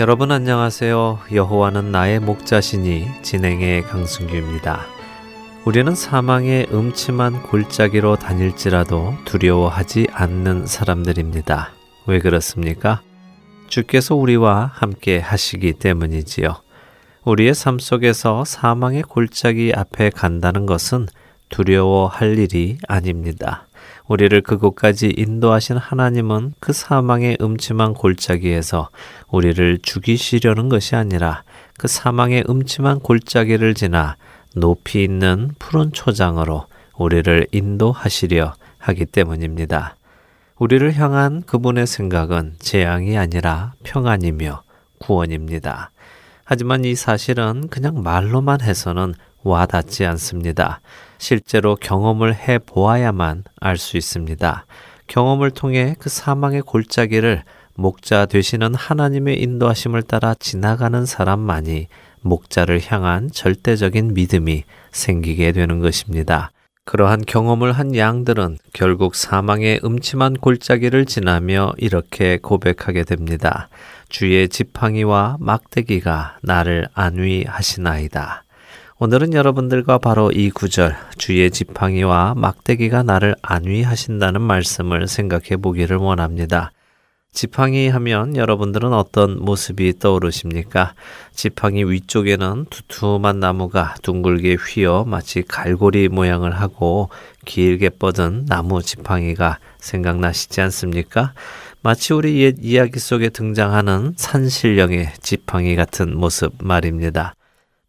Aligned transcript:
여러분 0.00 0.32
안녕하세요. 0.32 1.18
여호와는 1.30 1.92
나의 1.92 2.20
목자시니 2.20 3.06
진행의 3.20 3.82
강승규입니다. 3.82 4.86
우리는 5.66 5.94
사망의 5.94 6.68
음침한 6.72 7.42
골짜기로 7.42 8.16
다닐지라도 8.16 9.12
두려워하지 9.26 10.06
않는 10.10 10.66
사람들입니다. 10.66 11.72
왜 12.06 12.18
그렇습니까? 12.18 13.02
주께서 13.68 14.14
우리와 14.14 14.70
함께 14.72 15.18
하시기 15.18 15.74
때문이지요. 15.74 16.56
우리의 17.24 17.52
삶 17.52 17.78
속에서 17.78 18.46
사망의 18.46 19.02
골짜기 19.02 19.74
앞에 19.76 20.08
간다는 20.08 20.64
것은 20.64 21.08
두려워할 21.50 22.38
일이 22.38 22.78
아닙니다. 22.88 23.66
우리를 24.10 24.40
그곳까지 24.40 25.14
인도하신 25.16 25.76
하나님은 25.76 26.54
그 26.58 26.72
사망의 26.72 27.38
음침한 27.40 27.94
골짜기에서 27.94 28.88
우리를 29.28 29.78
죽이시려는 29.82 30.68
것이 30.68 30.96
아니라 30.96 31.44
그 31.78 31.86
사망의 31.86 32.44
음침한 32.48 32.98
골짜기를 32.98 33.74
지나 33.74 34.16
높이 34.56 35.04
있는 35.04 35.52
푸른 35.60 35.92
초장으로 35.92 36.66
우리를 36.96 37.46
인도하시려 37.52 38.54
하기 38.78 39.06
때문입니다. 39.06 39.94
우리를 40.58 40.92
향한 40.96 41.42
그분의 41.42 41.86
생각은 41.86 42.56
재앙이 42.58 43.16
아니라 43.16 43.74
평안이며 43.84 44.64
구원입니다. 44.98 45.92
하지만 46.42 46.84
이 46.84 46.96
사실은 46.96 47.68
그냥 47.68 48.02
말로만 48.02 48.60
해서는 48.60 49.14
와닿지 49.44 50.04
않습니다. 50.04 50.80
실제로 51.20 51.76
경험을 51.76 52.34
해 52.34 52.58
보아야만 52.58 53.44
알 53.60 53.76
수 53.76 53.96
있습니다. 53.98 54.64
경험을 55.06 55.50
통해 55.50 55.94
그 55.98 56.08
사망의 56.08 56.62
골짜기를 56.62 57.42
목자 57.74 58.26
되시는 58.26 58.74
하나님의 58.74 59.40
인도하심을 59.42 60.02
따라 60.02 60.34
지나가는 60.34 61.04
사람만이 61.04 61.88
목자를 62.22 62.80
향한 62.86 63.30
절대적인 63.30 64.14
믿음이 64.14 64.64
생기게 64.92 65.52
되는 65.52 65.80
것입니다. 65.80 66.50
그러한 66.86 67.22
경험을 67.26 67.72
한 67.72 67.94
양들은 67.94 68.56
결국 68.72 69.14
사망의 69.14 69.80
음침한 69.84 70.34
골짜기를 70.34 71.04
지나며 71.04 71.72
이렇게 71.76 72.38
고백하게 72.38 73.04
됩니다. 73.04 73.68
주의 74.08 74.48
지팡이와 74.48 75.36
막대기가 75.38 76.38
나를 76.42 76.88
안위하시나이다. 76.94 78.44
오늘은 79.02 79.32
여러분들과 79.32 79.96
바로 79.96 80.30
이 80.30 80.50
구절, 80.50 80.94
주의 81.16 81.50
지팡이와 81.50 82.34
막대기가 82.36 83.02
나를 83.02 83.34
안위하신다는 83.40 84.42
말씀을 84.42 85.08
생각해 85.08 85.56
보기를 85.56 85.96
원합니다. 85.96 86.70
지팡이 87.32 87.88
하면 87.88 88.36
여러분들은 88.36 88.92
어떤 88.92 89.42
모습이 89.42 89.98
떠오르십니까? 89.98 90.92
지팡이 91.32 91.82
위쪽에는 91.84 92.66
두툼한 92.68 93.40
나무가 93.40 93.94
둥글게 94.02 94.56
휘어 94.56 95.04
마치 95.06 95.40
갈고리 95.48 96.10
모양을 96.10 96.60
하고 96.60 97.08
길게 97.46 97.88
뻗은 98.00 98.44
나무 98.50 98.82
지팡이가 98.82 99.60
생각나시지 99.78 100.60
않습니까? 100.60 101.32
마치 101.80 102.12
우리 102.12 102.42
옛 102.42 102.56
이야기 102.60 102.98
속에 102.98 103.30
등장하는 103.30 104.12
산신령의 104.16 105.14
지팡이 105.22 105.74
같은 105.74 106.14
모습 106.18 106.52
말입니다. 106.60 107.32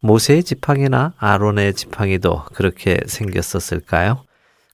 모세의 0.02 0.42
지팡이나 0.42 1.12
아론의 1.16 1.74
지팡이도 1.74 2.46
그렇게 2.54 2.98
생겼었을까요? 3.06 4.24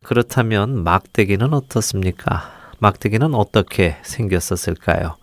그렇다면 0.02 0.82
막대기는 0.84 1.52
어떻습니까? 1.52 2.50
막대기는 2.78 3.34
어떻게 3.34 3.96
생겼었을까요? 4.04 5.16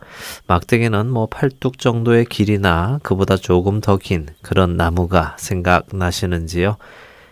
막대기는 0.45 1.09
뭐 1.09 1.25
팔뚝 1.27 1.79
정도의 1.79 2.25
길이나 2.25 2.99
그보다 3.01 3.35
조금 3.35 3.81
더 3.81 3.97
긴 3.97 4.27
그런 4.43 4.77
나무가 4.77 5.35
생각나시는지요? 5.39 6.77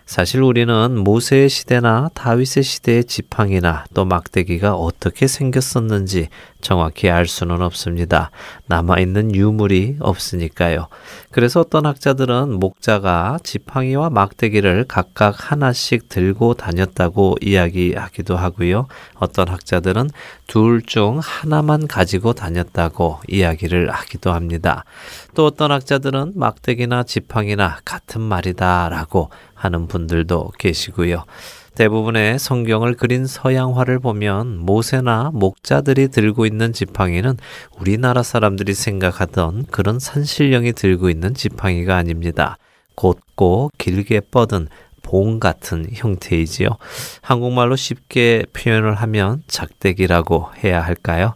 사실 0.06 0.42
우리는 0.42 0.98
모세의 0.98 1.50
시대나 1.50 2.10
다윗의 2.14 2.64
시대의 2.64 3.06
지팡이나 3.06 3.86
또 3.94 4.04
막대기가 4.06 4.76
어떻게 4.76 5.28
생겼었는지 5.28 6.28
정확히 6.60 7.10
알 7.10 7.26
수는 7.26 7.62
없습니다. 7.62 8.30
남아있는 8.68 9.36
유물이 9.36 9.98
없으니까요. 10.00 10.88
그래서 11.32 11.62
어떤 11.62 11.86
학자들은 11.86 12.60
목자가 12.60 13.40
지팡이와 13.44 14.10
막대기를 14.10 14.86
각각 14.88 15.52
하나씩 15.52 16.10
들고 16.10 16.54
다녔다고 16.56 17.38
이야기하기도 17.42 18.38
하고요. 18.38 18.88
어떤 19.16 19.48
학자들은 19.50 20.10
둘 20.48 20.84
중 20.86 21.20
하나만 21.24 21.88
가지고 21.88 22.34
다녔다고 22.34 23.20
이야기를 23.28 23.90
하기도 23.90 24.32
합니다. 24.32 24.84
또 25.34 25.46
어떤 25.46 25.72
학자들은 25.72 26.34
막대기나 26.36 27.04
지팡이나 27.04 27.80
같은 27.86 28.22
말이다라고 28.22 29.30
하는 29.64 29.88
분들도 29.88 30.52
계시고요. 30.58 31.26
대부분의 31.76 32.38
성경을 32.38 32.94
그린 32.94 33.26
서양화를 33.26 34.00
보면 34.00 34.60
모세나 34.60 35.32
목자들이 35.34 36.10
들고 36.10 36.46
있는 36.46 36.72
지팡이는 36.72 37.38
우리나라 37.80 38.22
사람들이 38.22 38.74
생각하던 38.76 39.66
그런 39.72 40.00
산신령이 40.00 40.74
들고 40.74 41.10
있는 41.10 41.34
지팡이가 41.34 41.96
아닙니다. 41.96 42.58
곧고 42.96 43.72
길게 43.80 44.22
뻗은 44.32 44.68
봉 45.02 45.40
같은 45.40 45.88
형태이지요. 45.92 46.70
한국말로 47.22 47.76
쉽게 47.76 48.46
표현을 48.54 48.94
하면 48.96 49.42
작대기라고 49.48 50.50
해야 50.64 50.80
할까요? 50.82 51.34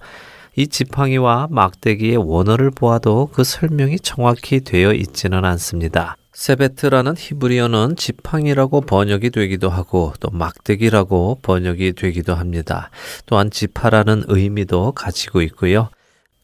이 0.55 0.67
지팡이와 0.67 1.47
막대기의 1.51 2.17
원어를 2.17 2.71
보아도 2.71 3.29
그 3.31 3.43
설명이 3.43 3.99
정확히 3.99 4.61
되어 4.61 4.93
있지는 4.93 5.45
않습니다. 5.45 6.15
세베트라는 6.37 7.15
히브리어는 7.17 7.95
지팡이라고 7.95 8.81
번역이 8.81 9.31
되기도 9.31 9.69
하고 9.71 10.13
또 10.19 10.29
막대기라고 10.29 11.39
번역이 11.41 11.93
되기도 11.93 12.35
합니다. 12.35 12.91
또한 13.25 13.49
지파라는 13.49 14.25
의미도 14.27 14.91
가지고 14.91 15.41
있고요. 15.41 15.89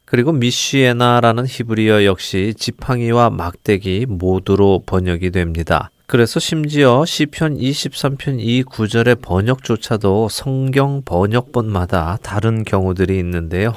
그리고 0.04 0.32
미시에나라는 0.32 1.46
히브리어 1.46 2.06
역시 2.06 2.54
지팡이와 2.58 3.30
막대기 3.30 4.06
모두로 4.08 4.82
번역이 4.84 5.30
됩니다. 5.30 5.90
그래서 6.06 6.40
심지어 6.40 7.04
시편 7.04 7.58
23편 7.58 8.38
이 8.40 8.64
구절의 8.64 9.14
번역조차도 9.22 10.28
성경 10.28 11.02
번역본마다 11.04 12.18
다른 12.20 12.64
경우들이 12.64 13.16
있는데요. 13.20 13.72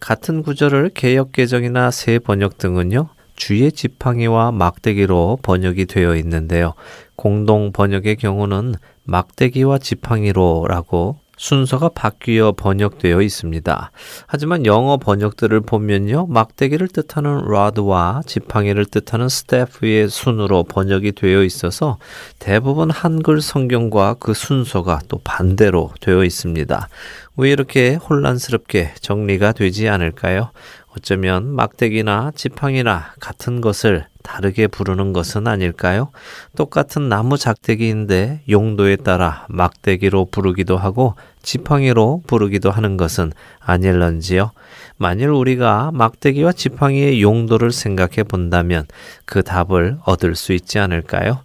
같은 0.00 0.42
구절을 0.42 0.92
개역 0.94 1.32
개정이나 1.32 1.90
새 1.90 2.18
번역 2.18 2.56
등은요. 2.56 3.10
주의 3.38 3.70
지팡이와 3.70 4.50
막대기로 4.50 5.38
번역이 5.42 5.86
되어 5.86 6.16
있는데요. 6.16 6.74
공동 7.14 7.72
번역의 7.72 8.16
경우는 8.16 8.74
막대기와 9.04 9.78
지팡이로라고 9.78 11.16
순서가 11.38 11.90
바뀌어 11.90 12.52
번역되어 12.56 13.22
있습니다. 13.22 13.92
하지만 14.26 14.66
영어 14.66 14.96
번역들을 14.96 15.60
보면요. 15.60 16.26
막대기를 16.26 16.88
뜻하는 16.88 17.44
rod와 17.46 18.22
지팡이를 18.26 18.84
뜻하는 18.84 19.26
staff의 19.26 20.08
순으로 20.08 20.64
번역이 20.64 21.12
되어 21.12 21.44
있어서 21.44 21.98
대부분 22.40 22.90
한글 22.90 23.40
성경과 23.40 24.16
그 24.18 24.34
순서가 24.34 25.02
또 25.06 25.20
반대로 25.22 25.92
되어 26.00 26.24
있습니다. 26.24 26.88
왜 27.36 27.52
이렇게 27.52 27.94
혼란스럽게 27.94 28.94
정리가 29.00 29.52
되지 29.52 29.88
않을까요? 29.88 30.50
어쩌면 30.98 31.54
막대기나 31.54 32.32
지팡이나 32.34 33.12
같은 33.20 33.60
것을 33.60 34.06
다르게 34.22 34.66
부르는 34.66 35.12
것은 35.12 35.46
아닐까요? 35.46 36.10
똑같은 36.56 37.08
나무 37.08 37.38
작대기인데 37.38 38.42
용도에 38.48 38.96
따라 38.96 39.46
막대기로 39.48 40.26
부르기도 40.26 40.76
하고 40.76 41.14
지팡이로 41.42 42.22
부르기도 42.26 42.70
하는 42.70 42.96
것은 42.96 43.32
아닐런지요? 43.60 44.50
만일 44.96 45.28
우리가 45.28 45.92
막대기와 45.94 46.52
지팡이의 46.52 47.22
용도를 47.22 47.70
생각해 47.70 48.24
본다면 48.24 48.84
그 49.24 49.42
답을 49.42 49.98
얻을 50.04 50.34
수 50.34 50.52
있지 50.52 50.78
않을까요? 50.78 51.42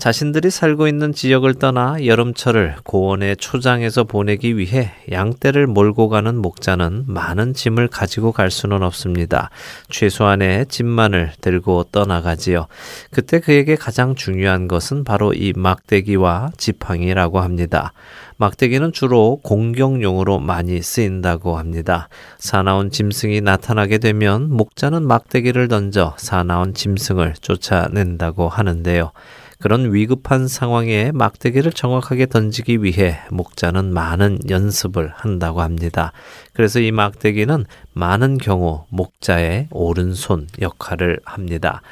자신들이 0.00 0.48
살고 0.48 0.88
있는 0.88 1.12
지역을 1.12 1.56
떠나 1.56 2.06
여름철을 2.06 2.76
고원의 2.84 3.36
초장에서 3.36 4.04
보내기 4.04 4.56
위해 4.56 4.92
양떼를 5.12 5.66
몰고 5.66 6.08
가는 6.08 6.36
목자는 6.40 7.04
많은 7.06 7.52
짐을 7.52 7.88
가지고 7.88 8.32
갈 8.32 8.50
수는 8.50 8.82
없습니다. 8.82 9.50
최소한의 9.90 10.68
짐만을 10.68 11.32
들고 11.42 11.84
떠나가지요. 11.92 12.66
그때 13.10 13.40
그에게 13.40 13.76
가장 13.76 14.14
중요한 14.14 14.68
것은 14.68 15.04
바로 15.04 15.34
이 15.34 15.52
막대기와 15.54 16.52
지팡이라고 16.56 17.40
합니다. 17.40 17.92
막대기는 18.38 18.94
주로 18.94 19.38
공격용으로 19.42 20.38
많이 20.38 20.80
쓰인다고 20.80 21.58
합니다. 21.58 22.08
사나운 22.38 22.90
짐승이 22.90 23.42
나타나게 23.42 23.98
되면 23.98 24.50
목자는 24.50 25.06
막대기를 25.06 25.68
던져 25.68 26.14
사나운 26.16 26.72
짐승을 26.72 27.34
쫓아낸다고 27.42 28.48
하는데요. 28.48 29.12
그런 29.60 29.92
위급한 29.92 30.48
상황에 30.48 31.12
막대기를 31.12 31.72
정확하게 31.72 32.26
던지기 32.26 32.82
위해 32.82 33.18
목자는 33.30 33.92
많은 33.92 34.38
연습을 34.48 35.12
한다고 35.14 35.60
합니다. 35.60 36.12
그래서 36.54 36.80
이 36.80 36.90
막대기는 36.90 37.66
많은 37.92 38.38
경우 38.38 38.84
목자의 38.88 39.68
오른손 39.70 40.48
역할을 40.60 41.20
합니다. 41.24 41.82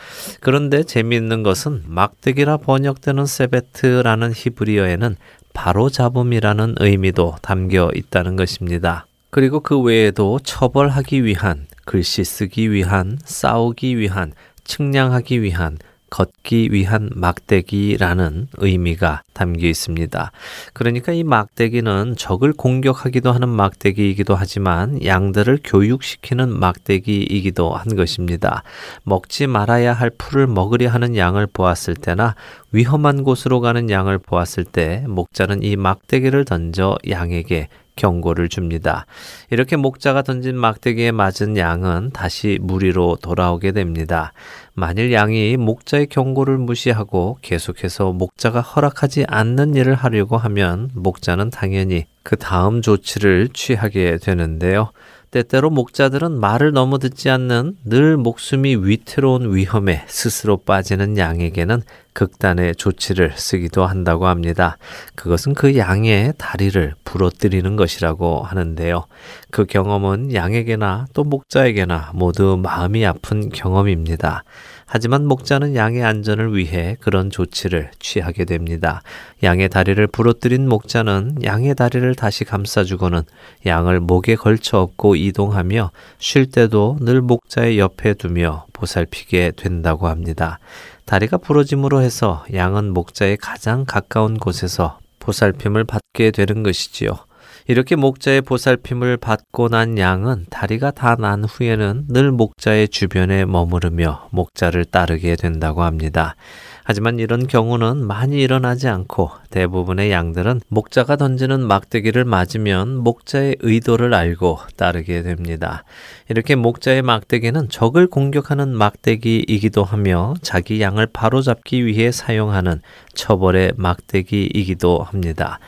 그런데 0.41 0.83
재미있는 0.83 1.43
것은 1.43 1.83
막대기라 1.87 2.57
번역되는 2.59 3.27
세베트라는 3.27 4.33
히브리어에는 4.35 5.17
바로 5.53 5.91
잡음이라는 5.91 6.77
의미도 6.79 7.37
담겨 7.43 7.91
있다는 7.95 8.37
것입니다. 8.37 9.07
그리고 9.31 9.61
그 9.61 9.79
외에도 9.79 10.39
처벌하기 10.43 11.25
위한, 11.25 11.67
글씨 11.85 12.25
쓰기 12.25 12.71
위한, 12.71 13.19
싸우기 13.25 13.99
위한, 13.99 14.33
측량하기 14.65 15.43
위한, 15.43 15.77
걷기 16.11 16.71
위한 16.73 17.11
막대기라는 17.15 18.49
의미가 18.57 19.23
담겨 19.33 19.67
있습니다. 19.67 20.33
그러니까 20.73 21.13
이 21.13 21.23
막대기는 21.23 22.17
적을 22.17 22.53
공격하기도 22.53 23.31
하는 23.33 23.49
막대기이기도 23.49 24.35
하지만 24.35 25.05
양들을 25.05 25.61
교육시키는 25.65 26.59
막대기이기도 26.59 27.75
한 27.75 27.97
것입니다. 27.97 28.63
먹지 29.05 29.47
말아야 29.47 29.93
할 29.93 30.11
풀을 30.11 30.47
먹으려 30.47 30.89
하는 30.91 31.17
양을 31.17 31.47
보았을 31.47 31.95
때나 31.95 32.35
위험한 32.73 33.25
곳으로 33.25 33.61
가는 33.61 33.91
양을 33.91 34.19
보았을 34.19 34.65
때 34.65 35.05
목자는 35.07 35.63
이 35.63 35.77
막대기를 35.77 36.45
던져 36.45 36.97
양에게 37.09 37.69
경고를 37.99 38.49
줍니다. 38.49 39.05
이렇게 39.51 39.77
목자가 39.77 40.23
던진 40.23 40.57
막대기에 40.57 41.11
맞은 41.11 41.57
양은 41.59 42.13
다시 42.15 42.59
무리로 42.63 43.19
돌아오게 43.21 43.73
됩니다. 43.73 44.33
만일 44.73 45.13
양이 45.13 45.57
목자의 45.57 46.07
경고를 46.07 46.57
무시하고 46.57 47.39
계속해서 47.43 48.13
목자가 48.13 48.61
허락하지 48.61 49.25
않는 49.27 49.75
일을 49.75 49.95
하려고 49.95 50.37
하면 50.39 50.91
목자는 50.95 51.51
당연히 51.51 52.07
그 52.23 52.37
다음 52.37 52.81
조치를 52.81 53.49
취하게 53.53 54.19
되는데요. 54.19 54.93
때때로 55.31 55.71
목자들은 55.71 56.41
말을 56.41 56.73
너무 56.73 56.99
듣지 56.99 57.29
않는 57.31 57.77
늘 57.85 58.17
목숨이 58.17 58.77
위태로운 58.77 59.55
위험에 59.55 60.05
스스로 60.07 60.57
빠지는 60.57 61.19
양에게는 61.19 61.83
극단의 62.15 62.75
조치를 62.77 63.35
쓰기도 63.37 63.87
한다고 63.87 64.27
합니다. 64.27 64.77
그것은 65.15 65.55
그 65.55 65.77
양의 65.77 66.33
다리를 66.37 66.95
부러뜨리는 67.05 67.77
것이라고 67.77 68.43
하는데요. 68.43 69.05
그 69.51 69.67
경험은 69.67 70.35
양에게나 70.35 71.07
또 71.13 71.23
목자에게나 71.25 72.13
모두 72.15 72.59
마음이 72.61 73.07
아픈 73.07 73.51
경험입니다. 73.51 74.43
하지만 74.91 75.27
목자는 75.27 75.75
양의 75.75 76.03
안전을 76.03 76.57
위해 76.57 76.97
그런 77.01 77.29
조치를 77.29 77.91
취하게 77.99 78.47
됩니다. 78.47 79.03
양의 79.43 79.69
다리를 79.69 80.05
부러뜨린 80.07 80.67
목자는 80.67 81.45
양의 81.45 81.75
다리를 81.75 82.15
다시 82.15 82.45
감싸주고는 82.45 83.21
양을 83.67 84.01
목에 84.01 84.35
걸쳐 84.35 84.79
업고 84.79 85.15
이동하며 85.15 85.91
쉴 86.19 86.51
때도 86.51 86.97
늘 87.03 87.21
목자의 87.21 87.79
옆에 87.79 88.15
두며 88.15 88.65
보살피게 88.73 89.53
된다고 89.57 90.09
합니다. 90.09 90.59
다리가 91.05 91.37
부러짐으로 91.37 92.01
해서 92.01 92.47
양은 92.55 92.95
목자의 92.95 93.37
가장 93.37 93.85
가까운 93.85 94.39
곳에서 94.39 94.99
보살핌을 95.19 95.85
받게 95.85 96.31
되는 96.31 96.63
것이지요. 96.63 97.28
이렇게 97.71 97.97
목자의 97.97 98.41
보살핌을 98.41 99.19
받고 99.19 99.69
난 99.69 99.99
양은 99.99 100.47
다리가 100.49 100.91
다 100.91 101.17
난 101.19 101.45
후에는 101.45 102.07
늘 102.09 102.33
목자의 102.33 102.89
주변에 102.89 103.45
머무르며 103.45 104.29
목자를 104.31 104.87
따르게 104.87 105.37
된다고 105.37 105.83
합니다. 105.83 106.35
하지만 106.83 107.19
이런 107.19 107.47
경우는 107.47 108.07
많이 108.07 108.41
일어나지 108.41 108.89
않고 108.89 109.31
대부분의 109.51 110.11
양들은 110.11 110.63
목자가 110.69 111.17
던지는 111.17 111.61
막대기를 111.61 112.25
맞으면 112.25 112.97
목자의 112.97 113.57
의도를 113.61 114.15
알고 114.15 114.61
따르게 114.77 115.23
됩니다. 115.23 115.85
이렇게 116.31 116.55
목자의 116.55 117.03
막대기는 117.03 117.69
적을 117.69 118.07
공격하는 118.07 118.75
막대기이기도 118.75 119.85
하며 119.85 120.33
자기 120.41 120.81
양을 120.81 121.09
바로잡기 121.13 121.85
위해 121.85 122.13
사용하는 122.13 122.81
처벌의 123.13 123.73
막대기이기도 123.77 125.03
합니다. 125.03 125.59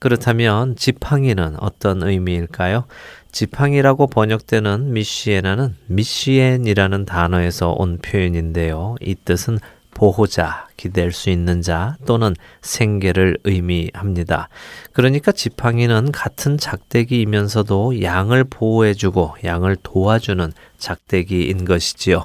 그렇다면 0.00 0.76
지팡이는 0.76 1.56
어떤 1.60 2.02
의미일까요? 2.02 2.84
지팡이라고 3.32 4.06
번역되는 4.06 4.94
미시에나는 4.94 5.76
미시엔이라는 5.86 7.04
단어에서 7.04 7.72
온 7.72 7.98
표현인데요. 7.98 8.96
이 9.02 9.14
뜻은 9.14 9.58
보호자, 9.92 10.68
기댈 10.78 11.12
수 11.12 11.28
있는 11.28 11.60
자 11.60 11.96
또는 12.06 12.34
생계를 12.62 13.36
의미합니다. 13.44 14.48
그러니까 14.94 15.32
지팡이는 15.32 16.10
같은 16.12 16.56
작대기이면서도 16.56 18.00
양을 18.00 18.44
보호해주고 18.44 19.34
양을 19.44 19.76
도와주는 19.82 20.52
작대기인 20.78 21.66
것이지요. 21.66 22.24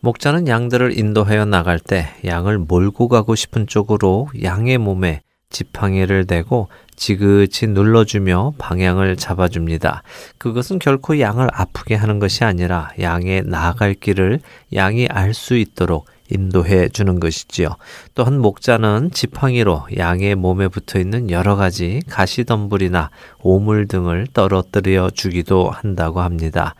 목자는 0.00 0.48
양들을 0.48 0.98
인도하여 0.98 1.44
나갈 1.44 1.78
때 1.78 2.08
양을 2.24 2.58
몰고 2.58 3.06
가고 3.06 3.36
싶은 3.36 3.68
쪽으로 3.68 4.28
양의 4.42 4.78
몸에 4.78 5.20
지팡이를 5.50 6.26
대고 6.26 6.68
지그치 6.96 7.68
눌러주며 7.68 8.54
방향을 8.58 9.16
잡아줍니다. 9.16 10.02
그것은 10.38 10.78
결코 10.78 11.20
양을 11.20 11.48
아프게 11.52 11.94
하는 11.94 12.18
것이 12.18 12.44
아니라 12.44 12.90
양의 13.00 13.44
나아갈 13.46 13.94
길을 13.94 14.40
양이 14.74 15.06
알 15.06 15.34
수 15.34 15.54
있도록 15.56 16.06
인도해 16.30 16.88
주는 16.88 17.20
것이지요. 17.20 17.76
또한 18.14 18.38
목자는 18.40 19.10
지팡이로 19.12 19.86
양의 19.96 20.34
몸에 20.34 20.68
붙어 20.68 20.98
있는 20.98 21.30
여러 21.30 21.56
가지 21.56 22.00
가시덤불이나 22.08 23.10
오물 23.40 23.86
등을 23.86 24.26
떨어뜨려 24.32 25.10
주기도 25.10 25.70
한다고 25.70 26.20
합니다. 26.20 26.74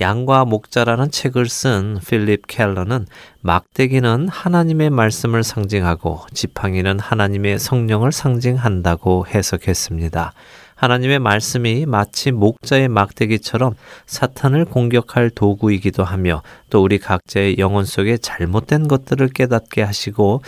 양과 0.00 0.46
목자라는 0.46 1.10
책을 1.10 1.48
쓴 1.48 1.98
필립 2.06 2.46
켈러는 2.46 3.06
막대기는 3.42 4.28
하나님의 4.28 4.90
말씀을 4.90 5.42
상징하고 5.42 6.20
지팡이는 6.32 6.98
하나님의 6.98 7.58
성령을 7.58 8.10
상징한다고 8.10 9.26
해석했습니다. 9.26 10.32
하나님의 10.82 11.20
말씀이 11.20 11.86
마치 11.86 12.32
목자의 12.32 12.88
막대기처럼 12.88 13.74
사탄을 14.06 14.64
공격할 14.64 15.30
도구이기도 15.30 16.02
하며 16.02 16.42
또 16.70 16.82
우리 16.82 16.98
각자의 16.98 17.58
영혼 17.58 17.84
속에 17.84 18.16
잘못된 18.16 18.88
것들을 18.88 19.28
깨닫게 19.28 19.82
하시고 19.82 20.42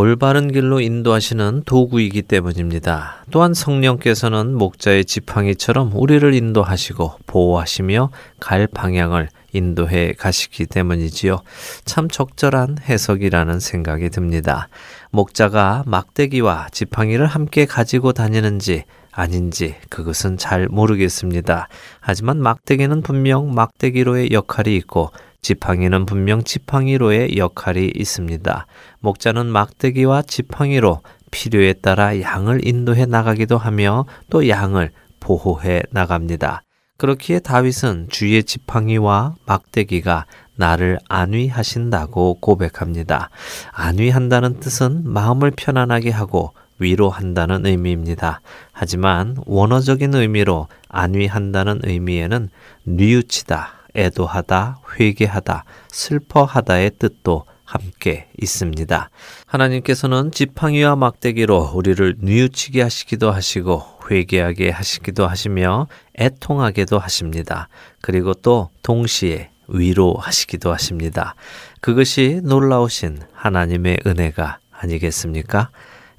올바른 0.00 0.50
길로 0.50 0.80
인도하시는 0.80 1.64
도구이기 1.66 2.22
때문입니다. 2.22 3.22
또한 3.30 3.52
성령께서는 3.52 4.54
목자의 4.54 5.04
지팡이처럼 5.04 5.90
우리를 5.94 6.32
인도하시고 6.32 7.16
보호하시며 7.26 8.08
갈 8.40 8.66
방향을 8.66 9.28
인도해 9.52 10.14
가시기 10.14 10.64
때문이지요. 10.64 11.42
참 11.84 12.08
적절한 12.08 12.78
해석이라는 12.88 13.60
생각이 13.60 14.08
듭니다. 14.08 14.70
목자가 15.10 15.82
막대기와 15.86 16.68
지팡이를 16.72 17.26
함께 17.26 17.66
가지고 17.66 18.14
다니는지 18.14 18.84
아닌지 19.12 19.74
그것은 19.90 20.38
잘 20.38 20.66
모르겠습니다. 20.70 21.68
하지만 22.00 22.40
막대기는 22.40 23.02
분명 23.02 23.54
막대기로의 23.54 24.32
역할이 24.32 24.74
있고 24.76 25.10
지팡이는 25.42 26.06
분명 26.06 26.42
지팡이로의 26.42 27.36
역할이 27.36 27.92
있습니다. 27.94 28.66
목자는 29.00 29.46
막대기와 29.46 30.22
지팡이로 30.22 31.00
필요에 31.30 31.74
따라 31.74 32.20
양을 32.20 32.66
인도해 32.66 33.06
나가기도 33.06 33.56
하며 33.58 34.06
또 34.28 34.48
양을 34.48 34.90
보호해 35.20 35.82
나갑니다. 35.90 36.62
그렇기에 36.96 37.38
다윗은 37.38 38.08
주의 38.10 38.44
지팡이와 38.44 39.34
막대기가 39.46 40.26
나를 40.56 40.98
안위하신다고 41.08 42.38
고백합니다. 42.40 43.30
안위한다는 43.72 44.60
뜻은 44.60 45.10
마음을 45.10 45.50
편안하게 45.56 46.10
하고 46.10 46.52
위로한다는 46.78 47.64
의미입니다. 47.64 48.40
하지만 48.72 49.36
원어적인 49.46 50.14
의미로 50.14 50.68
안위한다는 50.88 51.80
의미에는 51.84 52.50
뉘우치다, 52.84 53.79
애도하다, 53.94 54.80
회개하다, 54.98 55.64
슬퍼하다의 55.88 56.92
뜻도 56.98 57.44
함께 57.64 58.28
있습니다. 58.40 59.10
하나님께서는 59.46 60.32
지팡이와 60.32 60.96
막대기로 60.96 61.72
우리를 61.74 62.16
뉘우치게 62.18 62.82
하시기도 62.82 63.30
하시고 63.30 63.82
회개하게 64.10 64.70
하시기도 64.70 65.26
하시며 65.28 65.86
애통하게도 66.18 66.98
하십니다. 66.98 67.68
그리고 68.00 68.34
또 68.34 68.70
동시에 68.82 69.50
위로하시기도 69.68 70.72
하십니다. 70.72 71.36
그것이 71.80 72.40
놀라우신 72.42 73.20
하나님의 73.32 73.98
은혜가 74.04 74.58
아니겠습니까? 74.72 75.70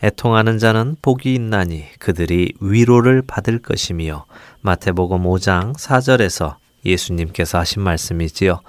애통하는 0.03 0.57
자는 0.57 0.95
복이 1.01 1.33
있나니 1.35 1.83
그들이 1.99 2.53
위로를 2.59 3.21
받을 3.21 3.59
것이며 3.59 4.25
마태복음 4.61 5.23
5장 5.23 5.75
4절에서 5.75 6.60
예수님께서 6.85 7.59
하신 7.59 7.81
말씀이지요. 7.81 8.61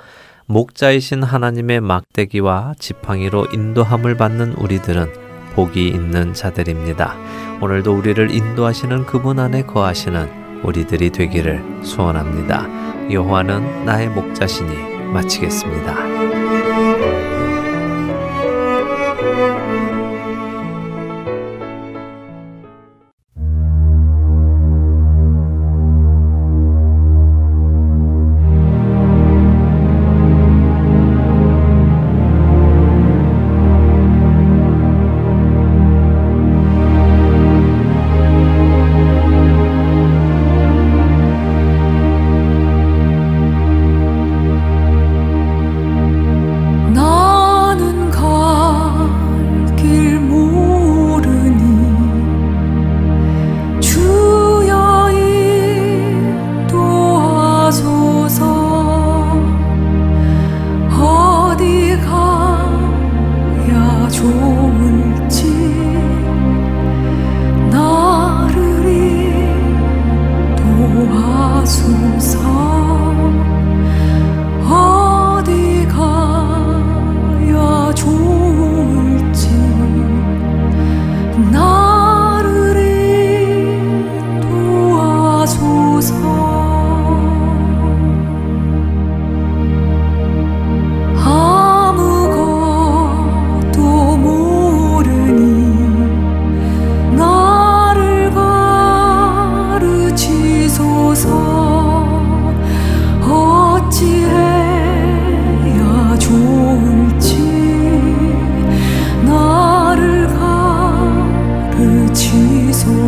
목자이신 0.46 1.22
하나님의 1.22 1.80
막대기와 1.80 2.74
지팡이로 2.78 3.46
인도함을 3.52 4.16
받는 4.16 4.54
우리들은 4.54 5.12
복이 5.54 5.88
있는 5.88 6.34
자들입니다. 6.34 7.16
오늘도 7.60 7.96
우리를 7.96 8.30
인도하시는 8.30 9.06
그분 9.06 9.38
안에 9.38 9.62
거하시는 9.62 10.62
우리들이 10.62 11.10
되기를 11.10 11.84
소원합니다. 11.84 12.66
여호와는 13.10 13.84
나의 13.84 14.08
목자시니 14.08 15.12
마치겠습니다. 15.12 17.31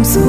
Số 0.04 0.20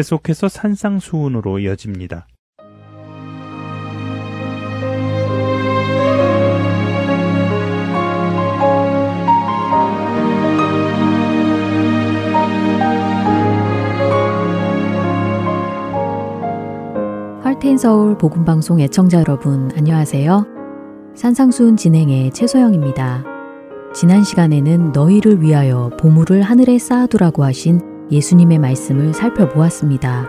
계속해서 0.00 0.48
산상수훈으로 0.48 1.58
이어집니다. 1.58 2.26
할텐 17.42 17.76
서울 17.76 18.16
복음 18.16 18.46
방송 18.46 18.80
애청자 18.80 19.18
여러분 19.18 19.70
안녕하세요. 19.76 20.46
산상수훈 21.14 21.76
진행의 21.76 22.32
최소영입니다. 22.32 23.24
지난 23.94 24.24
시간에는 24.24 24.92
너희를 24.92 25.42
위하여 25.42 25.90
보물을 26.00 26.40
하늘에 26.40 26.78
쌓아두라고 26.78 27.44
하신 27.44 27.89
예수님의 28.10 28.58
말씀을 28.58 29.14
살펴보았습니다. 29.14 30.28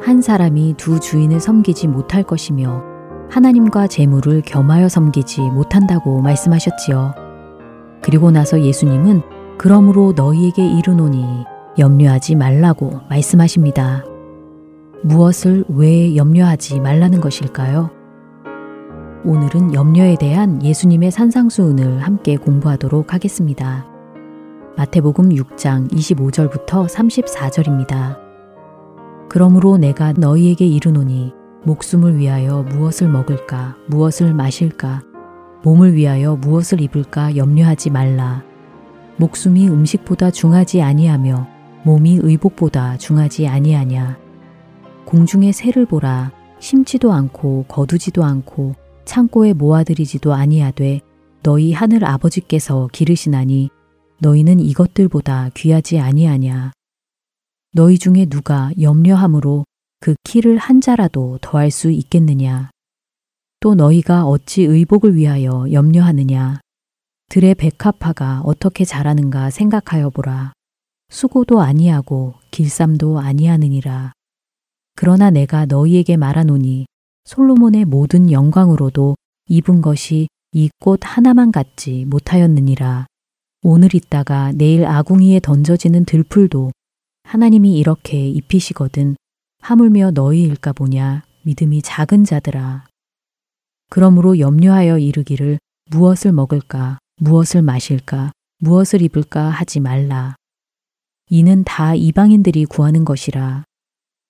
한 0.00 0.20
사람이 0.20 0.74
두 0.76 1.00
주인을 1.00 1.40
섬기지 1.40 1.88
못할 1.88 2.22
것이며 2.22 2.82
하나님과 3.30 3.86
재물을 3.86 4.42
겸하여 4.42 4.88
섬기지 4.88 5.40
못한다고 5.40 6.20
말씀하셨지요. 6.20 7.14
그리고 8.02 8.30
나서 8.30 8.60
예수님은 8.60 9.22
그러므로 9.56 10.12
너희에게 10.14 10.66
이르노니 10.66 11.24
염려하지 11.78 12.34
말라고 12.34 13.00
말씀하십니다. 13.08 14.04
무엇을 15.02 15.64
왜 15.68 16.16
염려하지 16.16 16.80
말라는 16.80 17.20
것일까요? 17.20 17.90
오늘은 19.24 19.72
염려에 19.72 20.16
대한 20.16 20.62
예수님의 20.62 21.12
산상수훈을 21.12 22.00
함께 22.00 22.36
공부하도록 22.36 23.14
하겠습니다. 23.14 23.91
마태복음 24.76 25.30
6장 25.30 25.90
25절부터 25.90 26.88
34절입니다. 26.88 28.18
그러므로 29.28 29.76
내가 29.76 30.12
너희에게 30.14 30.66
이르노니 30.66 31.32
목숨을 31.64 32.16
위하여 32.16 32.62
무엇을 32.62 33.08
먹을까, 33.08 33.76
무엇을 33.88 34.32
마실까, 34.32 35.02
몸을 35.62 35.94
위하여 35.94 36.36
무엇을 36.36 36.80
입을까 36.80 37.36
염려하지 37.36 37.90
말라. 37.90 38.42
목숨이 39.18 39.68
음식보다 39.68 40.30
중하지 40.30 40.80
아니하며 40.80 41.46
몸이 41.84 42.20
의복보다 42.22 42.96
중하지 42.96 43.46
아니하냐. 43.48 44.18
공중의 45.04 45.52
새를 45.52 45.84
보라 45.84 46.32
심지도 46.58 47.12
않고 47.12 47.66
거두지도 47.68 48.24
않고 48.24 48.74
창고에 49.04 49.52
모아들이지도 49.52 50.32
아니하되 50.32 51.00
너희 51.42 51.72
하늘 51.72 52.04
아버지께서 52.04 52.88
기르시나니 52.92 53.70
너희는 54.22 54.60
이것들보다 54.60 55.50
귀하지 55.54 55.98
아니하냐? 55.98 56.70
너희 57.72 57.98
중에 57.98 58.26
누가 58.26 58.70
염려함으로 58.80 59.64
그 59.98 60.14
키를 60.22 60.58
한 60.58 60.80
자라도 60.80 61.38
더할 61.42 61.72
수 61.72 61.90
있겠느냐? 61.90 62.70
또 63.58 63.74
너희가 63.74 64.24
어찌 64.26 64.62
의복을 64.62 65.16
위하여 65.16 65.66
염려하느냐? 65.72 66.60
들의 67.30 67.56
백합화가 67.56 68.42
어떻게 68.44 68.84
자라는가 68.84 69.50
생각하여 69.50 70.10
보라. 70.10 70.52
수고도 71.08 71.60
아니하고 71.60 72.34
길쌈도 72.52 73.18
아니하느니라. 73.18 74.12
그러나 74.94 75.30
내가 75.30 75.66
너희에게 75.66 76.16
말하노니 76.16 76.86
솔로몬의 77.24 77.86
모든 77.86 78.30
영광으로도 78.30 79.16
입은 79.48 79.80
것이 79.80 80.28
이 80.54 80.68
꽃 80.78 81.00
하나만 81.02 81.50
갖지 81.50 82.04
못하였느니라. 82.04 83.06
오늘 83.64 83.94
있다가 83.94 84.50
내일 84.56 84.84
아궁이에 84.84 85.38
던져지는 85.38 86.04
들풀도 86.04 86.72
하나님이 87.22 87.78
이렇게 87.78 88.28
입히시거든 88.28 89.14
하물며 89.60 90.10
너희일까 90.10 90.72
보냐 90.72 91.22
믿음이 91.42 91.80
작은 91.82 92.24
자들아. 92.24 92.86
그러므로 93.88 94.40
염려하여 94.40 94.98
이르기를 94.98 95.60
무엇을 95.92 96.32
먹을까 96.32 96.98
무엇을 97.20 97.62
마실까 97.62 98.32
무엇을 98.58 99.00
입을까 99.00 99.50
하지 99.50 99.78
말라. 99.78 100.34
이는 101.30 101.62
다 101.62 101.94
이방인들이 101.94 102.64
구하는 102.64 103.04
것이라. 103.04 103.62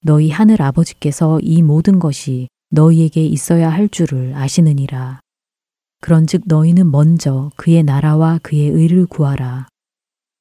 너희 0.05 0.29
하늘 0.29 0.61
아버지께서 0.61 1.41
이 1.41 1.63
모든 1.63 1.99
것이 1.99 2.49
너희에게 2.69 3.25
있어야 3.25 3.71
할 3.71 3.89
줄을 3.89 4.35
아시느니라. 4.35 5.21
그런즉 6.03 6.43
너희는 6.47 6.91
먼저 6.91 7.53
그의 7.57 7.85
나라와 7.85 8.41
그의 8.43 8.69
의를 8.69 9.07
구하라. 9.07 9.69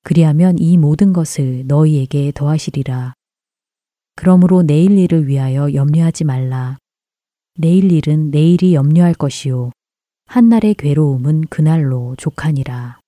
그리하면 0.03 0.57
이 0.57 0.75
모든 0.75 1.13
것을 1.13 1.65
너희에게 1.67 2.31
더하시리라. 2.33 3.13
그러므로 4.15 4.63
내일 4.63 4.97
일을 4.97 5.27
위하여 5.27 5.71
염려하지 5.71 6.23
말라. 6.23 6.79
내일 7.59 7.91
일은 7.91 8.31
내일이 8.31 8.73
염려할 8.73 9.13
것이요. 9.13 9.69
한날의 10.25 10.73
괴로움은 10.73 11.41
그날로 11.51 12.15
족하니라. 12.17 12.99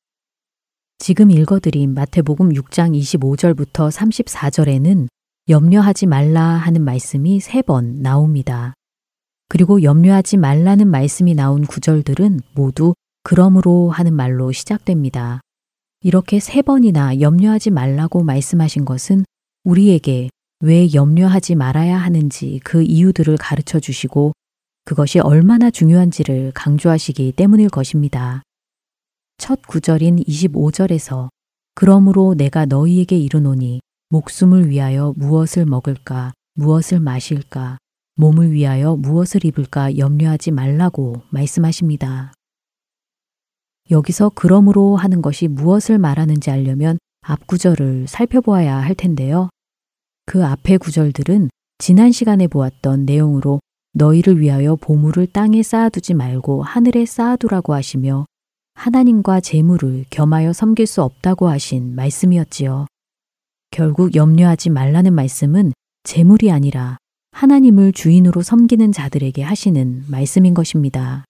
지금 0.99 1.31
읽어드린 1.31 1.95
마태복음 1.95 2.49
6장 2.53 2.95
25절부터 2.95 3.89
34절에는 3.91 5.07
염려하지 5.49 6.05
말라 6.05 6.43
하는 6.43 6.83
말씀이 6.83 7.39
세 7.39 7.63
번 7.63 8.03
나옵니다. 8.03 8.75
그리고 9.49 9.83
염려하지 9.83 10.37
말라는 10.37 10.87
말씀이 10.87 11.33
나온 11.33 11.65
구절들은 11.65 12.41
모두 12.53 12.93
그러므로 13.23 13.89
하는 13.89 14.13
말로 14.13 14.51
시작됩니다. 14.51 15.41
이렇게 16.01 16.39
세 16.39 16.61
번이나 16.61 17.21
염려하지 17.21 17.71
말라고 17.71 18.23
말씀하신 18.23 18.83
것은 18.83 19.23
우리에게 19.63 20.29
왜 20.59 20.93
염려하지 20.93 21.55
말아야 21.55 21.97
하는지 21.97 22.59
그 22.63 22.83
이유들을 22.83 23.37
가르쳐 23.37 23.79
주시고 23.79 24.33
그것이 24.85 25.19
얼마나 25.19 25.69
중요한지를 25.69 26.51
강조하시기 26.53 27.33
때문일 27.33 27.69
것입니다. 27.69 28.43
첫 29.37 29.61
구절인 29.65 30.17
25절에서 30.17 31.29
그러므로 31.75 32.33
내가 32.35 32.65
너희에게 32.65 33.17
이르노니 33.17 33.79
목숨을 34.09 34.69
위하여 34.69 35.13
무엇을 35.17 35.65
먹을까, 35.65 36.33
무엇을 36.55 36.99
마실까, 36.99 37.77
몸을 38.15 38.51
위하여 38.51 38.95
무엇을 38.95 39.45
입을까 39.45 39.97
염려하지 39.97 40.51
말라고 40.51 41.21
말씀하십니다. 41.29 42.33
여기서 43.91 44.31
그러므로 44.35 44.95
하는 44.95 45.21
것이 45.21 45.47
무엇을 45.47 45.97
말하는지 45.97 46.51
알려면 46.51 46.99
앞 47.21 47.47
구절을 47.47 48.07
살펴보아야 48.07 48.77
할 48.77 48.95
텐데요. 48.95 49.49
그 50.25 50.45
앞의 50.45 50.77
구절들은 50.77 51.49
지난 51.79 52.11
시간에 52.11 52.47
보았던 52.47 53.05
내용으로 53.05 53.59
너희를 53.93 54.39
위하여 54.39 54.75
보물을 54.75 55.27
땅에 55.27 55.61
쌓아두지 55.61 56.13
말고 56.13 56.63
하늘에 56.63 57.05
쌓아두라고 57.05 57.73
하시며 57.73 58.25
하나님과 58.75 59.39
재물을 59.39 60.05
겸하여 60.09 60.53
섬길 60.53 60.87
수 60.87 61.03
없다고 61.03 61.47
하신 61.47 61.95
말씀이었지요. 61.95 62.87
결국 63.71 64.15
염려하지 64.15 64.69
말라는 64.69 65.13
말씀은 65.13 65.73
재물이 66.03 66.51
아니라 66.51 66.97
하나님을 67.33 67.91
주인으로 67.93 68.43
섬기는 68.43 68.91
자들에게 68.91 69.41
하시는 69.41 70.03
말씀인 70.07 70.53
것입니다. 70.53 71.25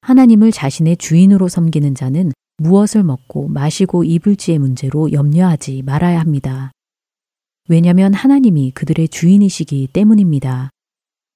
하나님을 0.00 0.50
자신의 0.50 0.96
주인으로 0.96 1.48
섬기는 1.48 1.94
자는 1.94 2.32
무엇을 2.56 3.04
먹고 3.04 3.48
마시고 3.48 4.04
입을지의 4.04 4.58
문제로 4.58 5.12
염려하지 5.12 5.82
말아야 5.82 6.20
합니다. 6.20 6.72
왜냐하면 7.68 8.14
하나님이 8.14 8.70
그들의 8.70 9.08
주인이시기 9.08 9.88
때문입니다. 9.92 10.70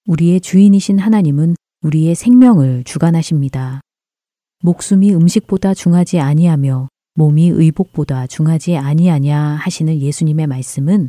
우리의 0.06 0.40
주인이신 0.40 0.98
하나님은 0.98 1.56
우리의 1.82 2.14
생명을 2.14 2.84
주관하십니다. 2.84 3.80
목숨이 4.62 5.12
음식보다 5.14 5.74
중하지 5.74 6.20
아니하며 6.20 6.88
몸이 7.14 7.48
의복보다 7.48 8.26
중하지 8.26 8.76
아니하냐 8.76 9.38
하시는 9.38 10.00
예수님의 10.00 10.46
말씀은 10.46 11.08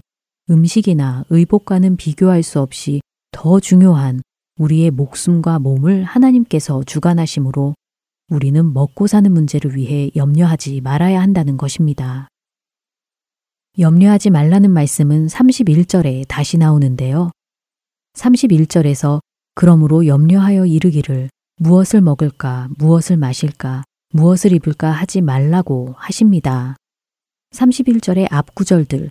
음식이나 0.52 1.24
의복과는 1.30 1.96
비교할 1.96 2.44
수 2.44 2.60
없이 2.60 3.00
더 3.32 3.60
중요한 3.62 4.22
우리의 4.58 4.92
목숨과 4.92 5.60
몸을 5.60 6.04
하나님께서 6.04 6.84
주관하시므로 6.84 7.74
우리는 8.28 8.74
먹고 8.74 9.08
사는 9.08 9.32
문제를 9.32 9.76
위해 9.76 10.12
염려하지 10.16 10.82
말아야 10.82 11.22
한다는 11.22 11.58
것입니다. 11.58 12.28
염려하지 13.80 14.30
말라는 14.30 14.72
말씀은 14.72 15.28
31절에 15.28 16.28
다시 16.28 16.58
나오는데요. 16.58 17.32
31절에서 18.16 19.22
그러므로 19.56 20.06
염려하여 20.06 20.66
이르기를 20.66 21.30
무엇을 21.58 22.02
먹을까, 22.02 22.68
무엇을 22.78 23.18
마실까, 23.18 23.84
무엇을 24.14 24.52
입을까 24.52 24.92
하지 24.92 25.22
말라고 25.22 25.96
하십니다. 25.98 26.76
31절의 27.54 28.28
앞구절들, 28.30 29.10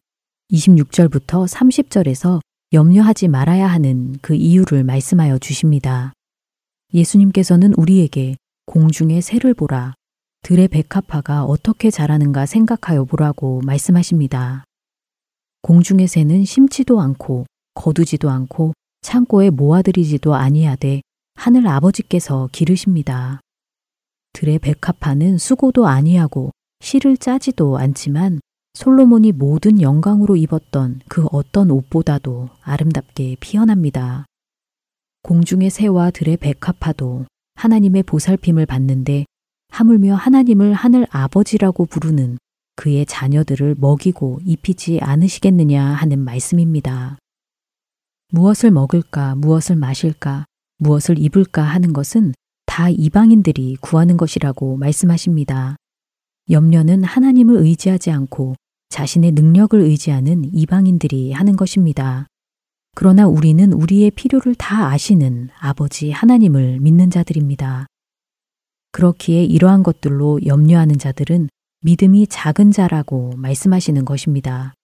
26절부터 0.52 1.46
30절에서 1.46 2.40
염려하지 2.72 3.28
말아야 3.28 3.66
하는 3.66 4.18
그 4.20 4.34
이유를 4.34 4.84
말씀하여 4.84 5.38
주십니다. 5.38 6.12
예수님께서는 6.92 7.74
우리에게 7.74 8.36
공중의 8.66 9.22
새를 9.22 9.54
보라, 9.54 9.94
들의 10.42 10.68
백합화가 10.68 11.44
어떻게 11.44 11.90
자라는가 11.90 12.46
생각하여 12.46 13.04
보라고 13.04 13.60
말씀하십니다. 13.64 14.64
공중의 15.62 16.08
새는 16.08 16.44
심지도 16.44 17.00
않고 17.00 17.46
거두지도 17.74 18.30
않고 18.30 18.72
창고에 19.02 19.50
모아들이지도 19.50 20.34
아니하되 20.34 21.02
하늘 21.34 21.66
아버지께서 21.66 22.48
기르십니다. 22.52 23.40
들의 24.32 24.58
백합화는 24.58 25.38
수고도 25.38 25.86
아니하고 25.86 26.50
실을 26.80 27.16
짜지도 27.16 27.78
않지만 27.78 28.40
솔로몬이 28.74 29.32
모든 29.32 29.80
영광으로 29.80 30.36
입었던 30.36 31.00
그 31.08 31.26
어떤 31.32 31.70
옷보다도 31.70 32.48
아름답게 32.62 33.36
피어납니다. 33.40 34.26
공중의 35.22 35.70
새와 35.70 36.10
들의 36.10 36.36
백합화도 36.36 37.26
하나님의 37.56 38.04
보살핌을 38.04 38.66
받는데 38.66 39.26
하물며 39.68 40.14
하나님을 40.14 40.72
하늘 40.72 41.06
아버지라고 41.10 41.86
부르는 41.86 42.38
그의 42.76 43.04
자녀들을 43.06 43.76
먹이고 43.78 44.40
입히지 44.44 45.00
않으시겠느냐 45.00 45.84
하는 45.84 46.20
말씀입니다. 46.20 47.18
무엇을 48.32 48.70
먹을까, 48.70 49.34
무엇을 49.34 49.76
마실까, 49.76 50.46
무엇을 50.78 51.18
입을까 51.18 51.62
하는 51.62 51.92
것은 51.92 52.32
다 52.64 52.88
이방인들이 52.88 53.76
구하는 53.80 54.16
것이라고 54.16 54.76
말씀하십니다. 54.78 55.76
염려는 56.48 57.04
하나님을 57.04 57.56
의지하지 57.58 58.10
않고 58.10 58.54
자신의 58.90 59.32
능력을 59.32 59.80
의지하는 59.80 60.44
이방인들이 60.52 61.32
하는 61.32 61.56
것입니다. 61.56 62.26
그러나 62.94 63.26
우리는 63.26 63.72
우리의 63.72 64.10
필요를 64.10 64.56
다 64.56 64.88
아시는 64.90 65.48
아버지 65.58 66.10
하나님을 66.10 66.80
믿는 66.80 67.08
자들입니다. 67.10 67.86
그렇기에 68.92 69.44
이러한 69.44 69.84
것들로 69.84 70.40
염려하는 70.44 70.98
자들은 70.98 71.48
믿음이 71.82 72.26
작은 72.26 72.72
자라고 72.72 73.32
말씀하시는 73.36 74.04
것입니다. 74.04 74.74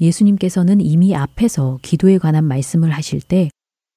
예수님께서는 0.00 0.80
이미 0.80 1.14
앞에서 1.14 1.78
기도에 1.82 2.18
관한 2.18 2.44
말씀을 2.44 2.90
하실 2.90 3.20
때 3.20 3.48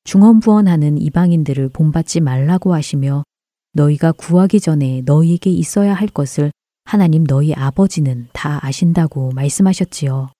중언부언하는 0.03 0.99
이방인들을 0.99 1.69
본받지 1.69 2.21
말라고 2.21 2.73
하시며 2.73 3.23
너희가 3.73 4.11
구하기 4.11 4.59
전에 4.59 5.01
너희에게 5.05 5.49
있어야 5.49 5.93
할 5.93 6.07
것을 6.07 6.51
하나님 6.85 7.23
너희 7.23 7.53
아버지는 7.53 8.27
다 8.33 8.59
아신다고 8.65 9.31
말씀하셨지요. 9.31 10.31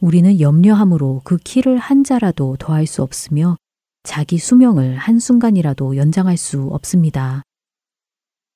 우리는 0.00 0.40
염려함으로 0.40 1.22
그 1.24 1.38
키를 1.38 1.78
한 1.78 2.04
자라도 2.04 2.56
더할 2.56 2.86
수 2.86 3.02
없으며 3.02 3.56
자기 4.02 4.38
수명을 4.38 4.96
한순간이라도 4.96 5.96
연장할 5.96 6.36
수 6.36 6.68
없습니다. 6.68 7.42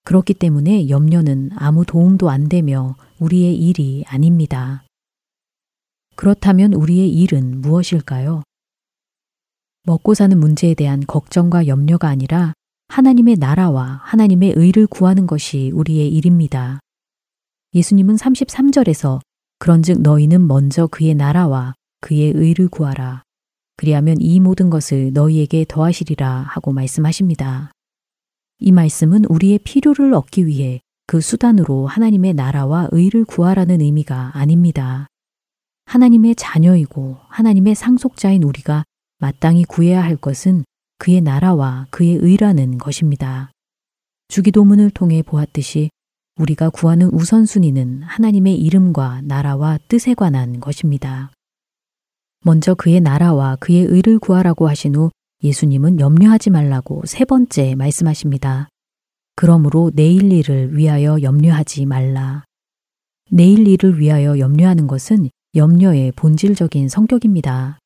그렇기 0.05 0.35
때문에 0.35 0.89
염려는 0.89 1.51
아무 1.57 1.85
도움도 1.85 2.31
안 2.31 2.49
되며 2.49 2.97
우리의 3.19 3.57
일이 3.57 4.05
아닙니다. 4.07 4.85
그렇다면 6.17 6.75
우리의 6.75 7.11
일은 7.11 7.61
무엇일까요? 7.61 8.43
먹고 9.85 10.15
사는 10.15 10.39
문제에 10.39 10.75
대한 10.75 11.01
걱정과 11.01 11.67
염려가 11.67 12.09
아니라 12.09 12.53
하나님의 12.93 13.37
나라와 13.37 14.03
하나님의 14.05 14.53
의를 14.55 14.87
구하는 14.87 15.27
것이 15.27 15.71
우리의 15.73 16.11
일입니다. 16.11 16.79
예수님은 17.75 18.17
33절에서 18.17 19.19
그런즉 19.59 20.03
너희는 20.03 20.47
먼저 20.47 20.87
그의 20.89 21.15
나라와 21.15 21.73
그의 22.03 22.33
의를 22.37 22.69
구하라. 22.69 23.23
그리하면 23.79 24.19
이 24.21 24.41
모든 24.41 24.69
것을 24.69 25.15
너희에게 25.15 25.65
더하시리라 25.67 26.45
하고 26.47 26.75
말씀하십니다. 26.75 27.73
이 28.59 28.73
말씀은 28.73 29.25
우리의 29.25 29.61
필요를 29.61 30.13
얻기 30.13 30.47
위해 30.47 30.83
그 31.07 31.23
수단으로 31.23 31.87
하나님의 31.87 32.35
나라와 32.35 32.89
의를 32.93 33.25
구하라는 33.25 33.81
의미가 33.81 34.33
아닙니다. 34.35 35.07
하나님의 35.87 36.35
자녀이고 36.35 37.17
하나님의 37.31 37.75
상속자인 37.75 38.43
우리가 38.43 38.85
마땅히 39.19 39.65
구해야 39.65 40.05
할 40.05 40.17
것은 40.17 40.65
그의 41.03 41.21
나라와 41.21 41.89
그의 41.91 42.15
의라는 42.15 42.79
것입니다. 42.79 43.51
주기도문을 44.29 44.91
통해 44.91 45.21
보았듯이 45.23 45.91
우리가 46.39 46.71
구하는 46.71 47.13
우선순위는 47.13 48.03
하나님의 48.03 48.55
이름과 48.55 49.23
나라와 49.25 49.81
뜻에 49.89 50.15
관한 50.15 50.61
것입니다. 50.61 51.33
먼저 52.45 52.75
그의 52.75 53.01
나라와 53.01 53.57
그의 53.57 53.83
의를 53.83 54.21
구하라고 54.21 54.69
하신 54.69 54.95
후 54.95 55.11
예수님은 55.43 55.99
염려하지 55.99 56.51
말라고 56.51 57.03
세 57.05 57.25
번째 57.25 57.75
말씀하십니다. 57.75 58.69
그러므로 59.35 59.91
내일 59.93 60.31
일을 60.31 60.77
위하여 60.77 61.21
염려하지 61.21 61.85
말라. 61.87 62.45
내일 63.29 63.67
일을 63.67 63.99
위하여 63.99 64.39
염려하는 64.39 64.87
것은 64.87 65.31
염려의 65.57 66.13
본질적인 66.13 66.89
성격입니다. 66.89 67.81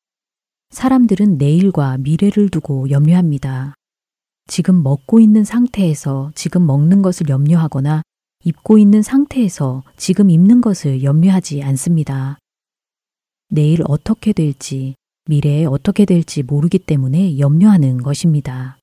사람들은 0.69 1.37
내일과 1.37 1.97
미래를 1.97 2.49
두고 2.49 2.89
염려합니다. 2.89 3.73
지금 4.47 4.83
먹고 4.83 5.19
있는 5.19 5.43
상태에서 5.43 6.31
지금 6.35 6.65
먹는 6.65 7.01
것을 7.01 7.29
염려하거나 7.29 8.01
입고 8.43 8.77
있는 8.77 9.01
상태에서 9.01 9.83
지금 9.97 10.29
입는 10.29 10.61
것을 10.61 11.03
염려하지 11.03 11.63
않습니다. 11.63 12.37
내일 13.49 13.81
어떻게 13.85 14.33
될지, 14.33 14.95
미래에 15.29 15.65
어떻게 15.65 16.05
될지 16.05 16.43
모르기 16.43 16.79
때문에 16.79 17.39
염려하는 17.39 18.03
것입니다. 18.03 18.77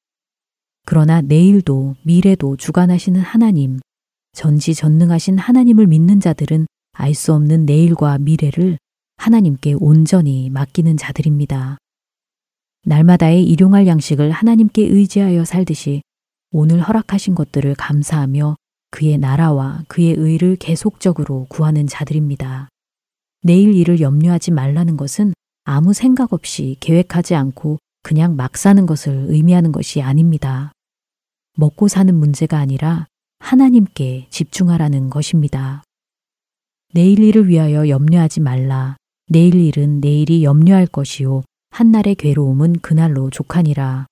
그러나 0.87 1.23
내일도 1.23 1.97
미래도 2.03 2.57
주관하시는 2.57 3.20
하나님, 3.20 3.81
전지전능하신 4.33 5.38
하나님을 5.38 5.87
믿는 5.87 6.20
자들은 6.20 6.66
알 6.92 7.14
수 7.14 7.33
없는 7.33 7.64
내일과 7.66 8.18
미래를 8.18 8.79
하나님께 9.25 9.77
온전히 9.81 10.51
맡기는 10.51 10.99
자들입니다. 10.99 11.79
날마다의 12.85 13.43
일용할 13.45 13.87
양식을 13.87 14.31
하나님께 14.31 14.83
의지하여 14.83 15.47
살듯이 15.47 16.03
오늘 16.51 16.83
허락하신 16.83 17.35
것들을 17.35 17.75
감사하며 17.75 18.57
그의 18.91 19.17
나라와 19.17 19.83
그의 19.89 20.13
의를 20.19 20.57
계속적으로 20.57 21.47
구하는 21.49 21.87
자들입니다. 21.87 22.69
내일 23.43 23.75
일을 23.75 24.03
염려하지 24.03 24.51
말라는 24.51 24.99
것은 24.99 25.33
아무 25.65 25.95
생각 25.95 26.35
없이 26.35 26.77
계획하지 26.81 27.35
않고 27.35 27.79
그냥 28.03 28.37
막 28.37 28.59
사는 28.59 28.85
것을 28.85 29.25
의미하는 29.29 29.73
것이 29.73 30.03
아닙니다. 30.03 30.71
먹고 31.57 31.89
사는 31.89 32.15
문제가 32.15 32.59
아니라 32.59 33.07
하나님께 33.39 34.27
집중하라는 34.29 35.09
것입니다. 35.09 35.83
내일 36.93 37.21
일을 37.21 37.49
위하여 37.49 37.89
염려하지 37.89 38.41
말라. 38.41 38.97
내일 39.27 39.55
일은 39.55 40.01
내일이 40.01 40.45
염려할 40.45 40.87
것이요. 40.87 41.43
한날의 41.71 42.15
괴로움은 42.17 42.75
그날로 42.81 43.31
족하니라. 43.31 44.07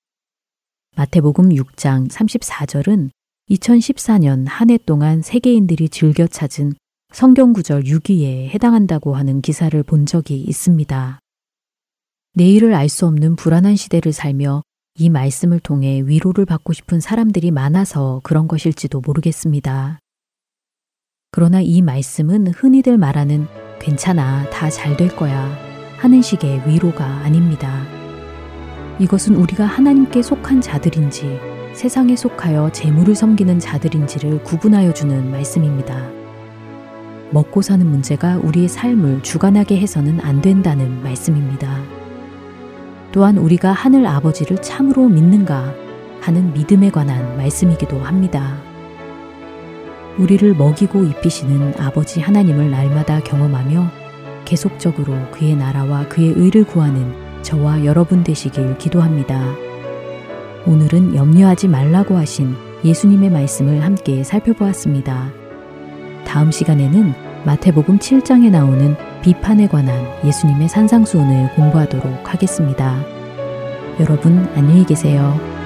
마태복음 0.95 1.49
6장 1.49 2.09
34절은 2.09 3.09
2014년 3.49 4.45
한 4.47 4.69
해 4.69 4.77
동안 4.77 5.21
세계인들이 5.21 5.89
즐겨 5.89 6.27
찾은 6.27 6.73
성경구절 7.13 7.83
6위에 7.83 8.49
해당한다고 8.49 9.15
하는 9.15 9.41
기사를 9.41 9.81
본 9.83 10.05
적이 10.05 10.41
있습니다. 10.41 11.19
내일을 12.35 12.73
알 12.73 12.89
수 12.89 13.05
없는 13.05 13.35
불안한 13.35 13.75
시대를 13.75 14.13
살며 14.13 14.63
이 14.95 15.09
말씀을 15.09 15.59
통해 15.59 16.01
위로를 16.05 16.45
받고 16.45 16.73
싶은 16.73 16.99
사람들이 16.99 17.51
많아서 17.51 18.21
그런 18.23 18.47
것일지도 18.47 19.01
모르겠습니다. 19.01 19.99
그러나 21.31 21.61
이 21.61 21.81
말씀은 21.81 22.47
흔히들 22.47 22.97
말하는 22.97 23.47
괜찮아, 23.83 24.49
다 24.49 24.69
잘 24.69 24.95
될 24.97 25.15
거야 25.15 25.49
하는 25.97 26.21
식의 26.21 26.63
위로가 26.65 27.03
아닙니다. 27.05 27.83
이것은 28.99 29.35
우리가 29.35 29.65
하나님께 29.65 30.21
속한 30.21 30.61
자들인지 30.61 31.39
세상에 31.73 32.15
속하여 32.15 32.71
재물을 32.71 33.15
섬기는 33.15 33.59
자들인지를 33.59 34.43
구분하여 34.43 34.93
주는 34.93 35.29
말씀입니다. 35.31 36.07
먹고 37.31 37.61
사는 37.61 37.85
문제가 37.85 38.37
우리의 38.37 38.67
삶을 38.67 39.23
주관하게 39.23 39.79
해서는 39.79 40.19
안 40.21 40.41
된다는 40.41 41.01
말씀입니다. 41.01 41.81
또한 43.11 43.37
우리가 43.37 43.71
하늘 43.71 44.05
아버지를 44.05 44.61
참으로 44.61 45.09
믿는가 45.09 45.73
하는 46.21 46.53
믿음에 46.53 46.89
관한 46.89 47.35
말씀이기도 47.37 47.99
합니다. 47.99 48.55
우리를 50.17 50.53
먹이고 50.53 51.03
입히시는 51.03 51.73
아버지 51.79 52.19
하나님을 52.19 52.69
날마다 52.69 53.19
경험하며 53.21 53.89
계속적으로 54.45 55.15
그의 55.31 55.55
나라와 55.55 56.07
그의 56.07 56.33
의를 56.35 56.63
구하는 56.65 57.13
저와 57.41 57.85
여러분 57.85 58.23
되시길 58.23 58.77
기도합니다. 58.77 59.55
오늘은 60.65 61.15
염려하지 61.15 61.67
말라고 61.67 62.15
하신 62.17 62.55
예수님의 62.85 63.29
말씀을 63.29 63.83
함께 63.83 64.23
살펴보았습니다. 64.23 65.31
다음 66.25 66.51
시간에는 66.51 67.13
마태복음 67.45 67.99
7장에 67.99 68.49
나오는 68.49 68.95
비판에 69.21 69.67
관한 69.67 69.95
예수님의 70.25 70.69
산상수훈을 70.69 71.55
공부하도록 71.55 72.33
하겠습니다. 72.33 73.03
여러분 73.99 74.49
안녕히 74.55 74.85
계세요. 74.85 75.62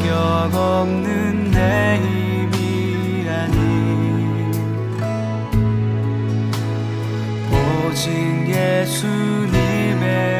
자격 0.00 0.54
없는 0.54 1.50
내 1.50 1.98
힘이 1.98 3.28
아닌 3.28 4.50
오직 7.52 8.08
예수님의 8.48 9.98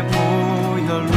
보혈로. 0.08 1.12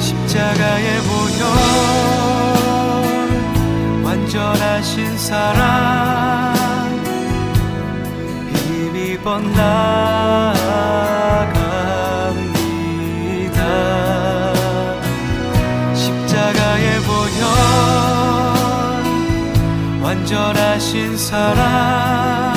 십자가의 0.00 0.98
보혈 1.02 1.46
완전하신 4.04 5.16
사랑. 5.18 6.52
힘이 8.52 9.16
번나 9.18 10.61
하신 20.72 21.18
사랑 21.18 22.51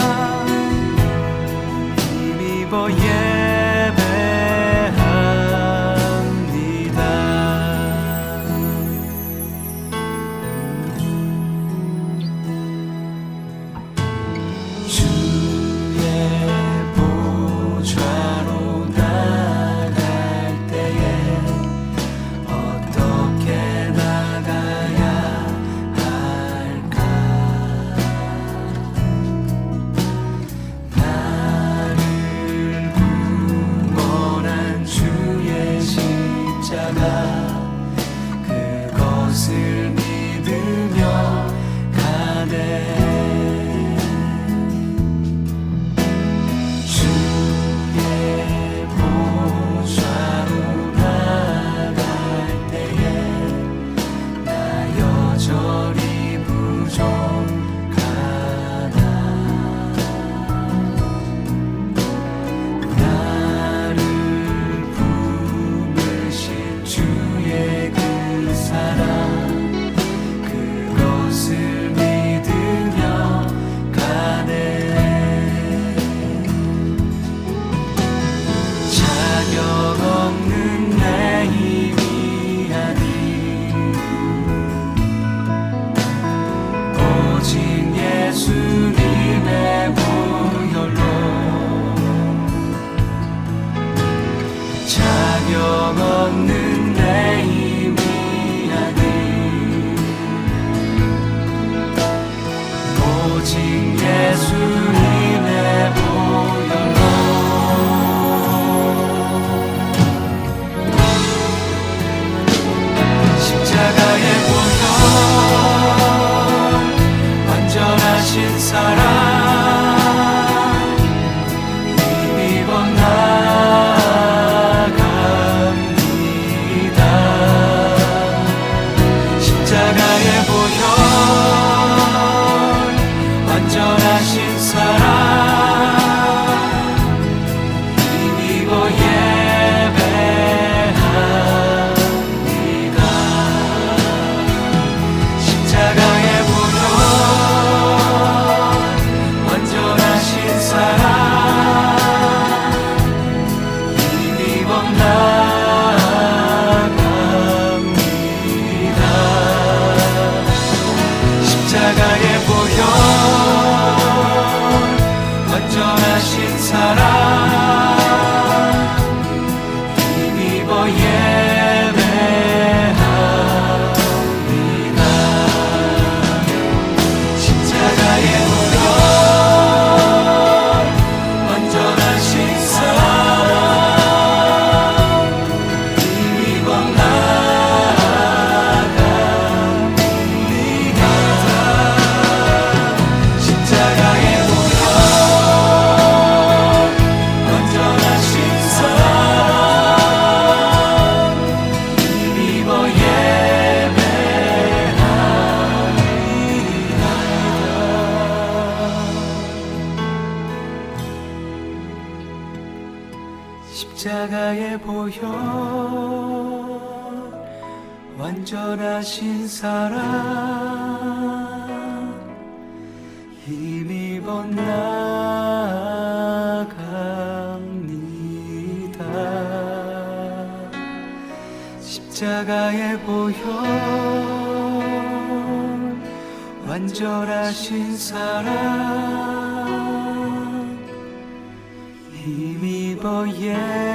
힘입 243.05 243.94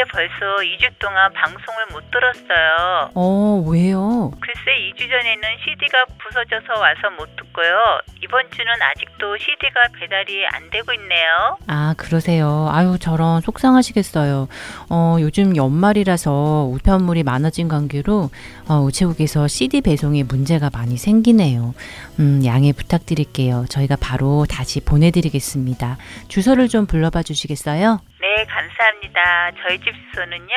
근데 0.00 0.12
벌써 0.12 0.62
2주 0.62 0.98
동안 0.98 1.30
방송을 1.34 1.86
못 1.92 2.10
들었어요. 2.10 3.10
어, 3.14 3.64
왜요? 3.68 4.30
글쎄 4.40 4.70
2주 4.94 5.10
전에는 5.10 5.42
CD가 5.62 6.06
부서져서 6.18 6.80
와서 6.80 7.10
못 7.18 7.36
듣고요. 7.36 8.00
이번 8.22 8.50
주는 8.50 8.72
아직도 8.80 9.36
CD가 9.36 9.80
배달이 9.98 10.46
안 10.52 10.70
되고 10.70 10.92
있네요. 10.94 11.58
아, 11.66 11.94
그러세요. 11.98 12.70
아유, 12.72 12.96
저런 12.98 13.42
속상하시겠어요. 13.42 14.48
어, 14.88 15.16
요즘 15.20 15.54
연말이라서 15.54 16.70
우편물이 16.72 17.22
많아진 17.22 17.68
관계로 17.68 18.30
어, 18.68 18.74
우체국에서 18.80 19.48
CD 19.48 19.82
배송에 19.82 20.22
문제가 20.22 20.70
많이 20.72 20.96
생기네요. 20.96 21.74
음, 22.20 22.42
양해 22.46 22.72
부탁드릴게요. 22.72 23.66
저희가 23.68 23.96
바로 24.00 24.46
다시 24.48 24.80
보내드리겠습니다. 24.80 25.98
주소를 26.28 26.68
좀 26.68 26.86
불러봐 26.86 27.22
주시겠어요? 27.22 28.00
네, 28.20 28.44
감사합니다. 28.44 29.50
저희 29.62 29.78
집 29.78 29.94
주소는요. 30.12 30.54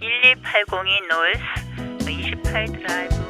12802 0.00 1.00
노스 1.08 2.10
28 2.10 2.66
드라이브 2.66 3.28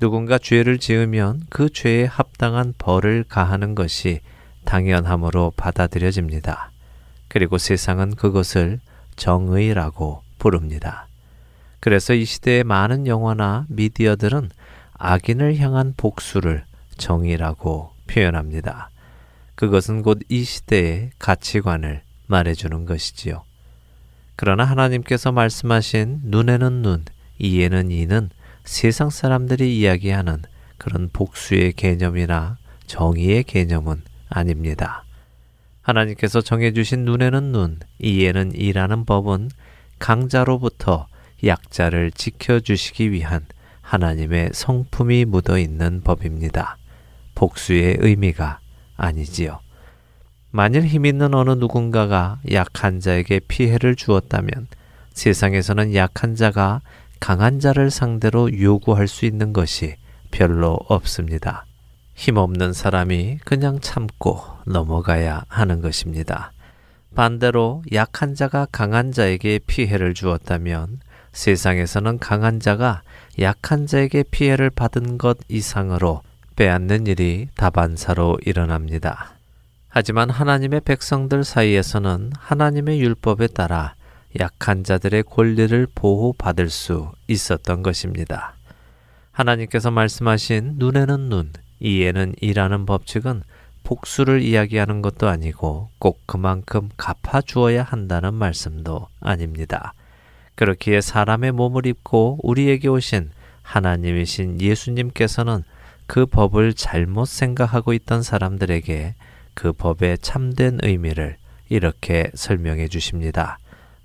누군가 0.00 0.38
죄를 0.38 0.78
지으면 0.78 1.42
그 1.50 1.70
죄에 1.70 2.04
합당한 2.04 2.74
벌을 2.76 3.24
가하는 3.28 3.76
것이 3.76 4.20
당연함으로 4.64 5.52
받아들여집니다. 5.56 6.72
그리고 7.28 7.58
세상은 7.58 8.10
그것을 8.16 8.80
정의라고 9.14 10.22
부릅니다. 10.40 11.06
그래서 11.78 12.12
이 12.12 12.24
시대의 12.24 12.64
많은 12.64 13.06
영화나 13.06 13.66
미디어들은 13.68 14.50
악인을 14.94 15.58
향한 15.58 15.94
복수를 15.96 16.64
정의라고 16.98 17.92
표현합니다. 18.12 18.90
그것은 19.54 20.02
곧 20.02 20.20
이 20.28 20.44
시대의 20.44 21.10
가치관을 21.18 22.02
말해주는 22.26 22.84
것이지요. 22.84 23.44
그러나 24.36 24.64
하나님께서 24.64 25.32
말씀하신 25.32 26.20
눈에는 26.24 26.82
눈, 26.82 27.04
이에는 27.38 27.90
이는 27.90 28.30
세상 28.64 29.10
사람들이 29.10 29.78
이야기하는 29.78 30.42
그런 30.78 31.10
복수의 31.12 31.72
개념이나 31.74 32.56
정의의 32.86 33.44
개념은 33.44 34.02
아닙니다. 34.28 35.04
하나님께서 35.82 36.40
정해주신 36.40 37.04
눈에는 37.04 37.52
눈, 37.52 37.78
이에는 38.00 38.52
이라는 38.54 39.04
법은 39.04 39.50
강자로부터 39.98 41.06
약자를 41.44 42.12
지켜주시기 42.12 43.12
위한 43.12 43.46
하나님의 43.80 44.50
성품이 44.52 45.24
묻어 45.26 45.58
있는 45.58 46.00
법입니다. 46.02 46.76
복수의 47.34 47.96
의미가 48.00 48.60
아니지요. 48.96 49.60
만일 50.50 50.84
힘 50.84 51.06
있는 51.06 51.34
어느 51.34 51.50
누군가가 51.50 52.38
약한 52.52 53.00
자에게 53.00 53.40
피해를 53.48 53.96
주었다면 53.96 54.66
세상에서는 55.14 55.94
약한 55.94 56.34
자가 56.34 56.82
강한 57.20 57.60
자를 57.60 57.90
상대로 57.90 58.52
요구할 58.60 59.08
수 59.08 59.24
있는 59.24 59.52
것이 59.52 59.94
별로 60.30 60.78
없습니다. 60.88 61.64
힘없는 62.14 62.72
사람이 62.72 63.38
그냥 63.44 63.80
참고 63.80 64.42
넘어가야 64.66 65.44
하는 65.48 65.80
것입니다. 65.80 66.52
반대로 67.14 67.82
약한 67.92 68.34
자가 68.34 68.66
강한 68.70 69.12
자에게 69.12 69.60
피해를 69.66 70.14
주었다면 70.14 71.00
세상에서는 71.32 72.18
강한 72.18 72.60
자가 72.60 73.02
약한 73.40 73.86
자에게 73.86 74.24
피해를 74.30 74.70
받은 74.70 75.18
것 75.18 75.38
이상으로 75.48 76.22
빼앗는 76.56 77.06
일이 77.06 77.48
다반사로 77.56 78.38
일어납니다. 78.44 79.34
하지만 79.88 80.30
하나님의 80.30 80.80
백성들 80.80 81.44
사이에서는 81.44 82.32
하나님의 82.38 83.00
율법에 83.00 83.48
따라 83.48 83.94
약한 84.40 84.84
자들의 84.84 85.24
권리를 85.24 85.86
보호받을 85.94 86.70
수 86.70 87.12
있었던 87.28 87.82
것입니다. 87.82 88.54
하나님께서 89.32 89.90
말씀하신 89.90 90.74
눈에는 90.76 91.28
눈, 91.28 91.52
이에는 91.80 92.34
이라는 92.40 92.86
법칙은 92.86 93.42
복수를 93.84 94.42
이야기하는 94.42 95.02
것도 95.02 95.28
아니고 95.28 95.90
꼭 95.98 96.20
그만큼 96.26 96.88
갚아주어야 96.96 97.82
한다는 97.82 98.34
말씀도 98.34 99.08
아닙니다. 99.20 99.92
그렇기에 100.54 101.00
사람의 101.00 101.52
몸을 101.52 101.86
입고 101.86 102.38
우리에게 102.42 102.88
오신 102.88 103.30
하나님이신 103.62 104.60
예수님께서는 104.60 105.64
그 106.12 106.26
법을 106.26 106.74
잘못 106.74 107.26
생각하고 107.26 107.94
있던 107.94 108.22
사람들에게 108.22 109.14
그 109.54 109.72
법의 109.72 110.18
참된 110.18 110.78
의미를 110.82 111.38
이렇게 111.70 112.30
설명해 112.34 112.88
주십니다. 112.88 113.56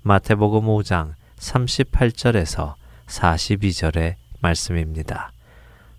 마태복음 0.04 0.68
5장 0.68 1.12
38절에서 1.36 2.76
42절의 3.08 4.14
말씀입니다. 4.40 5.32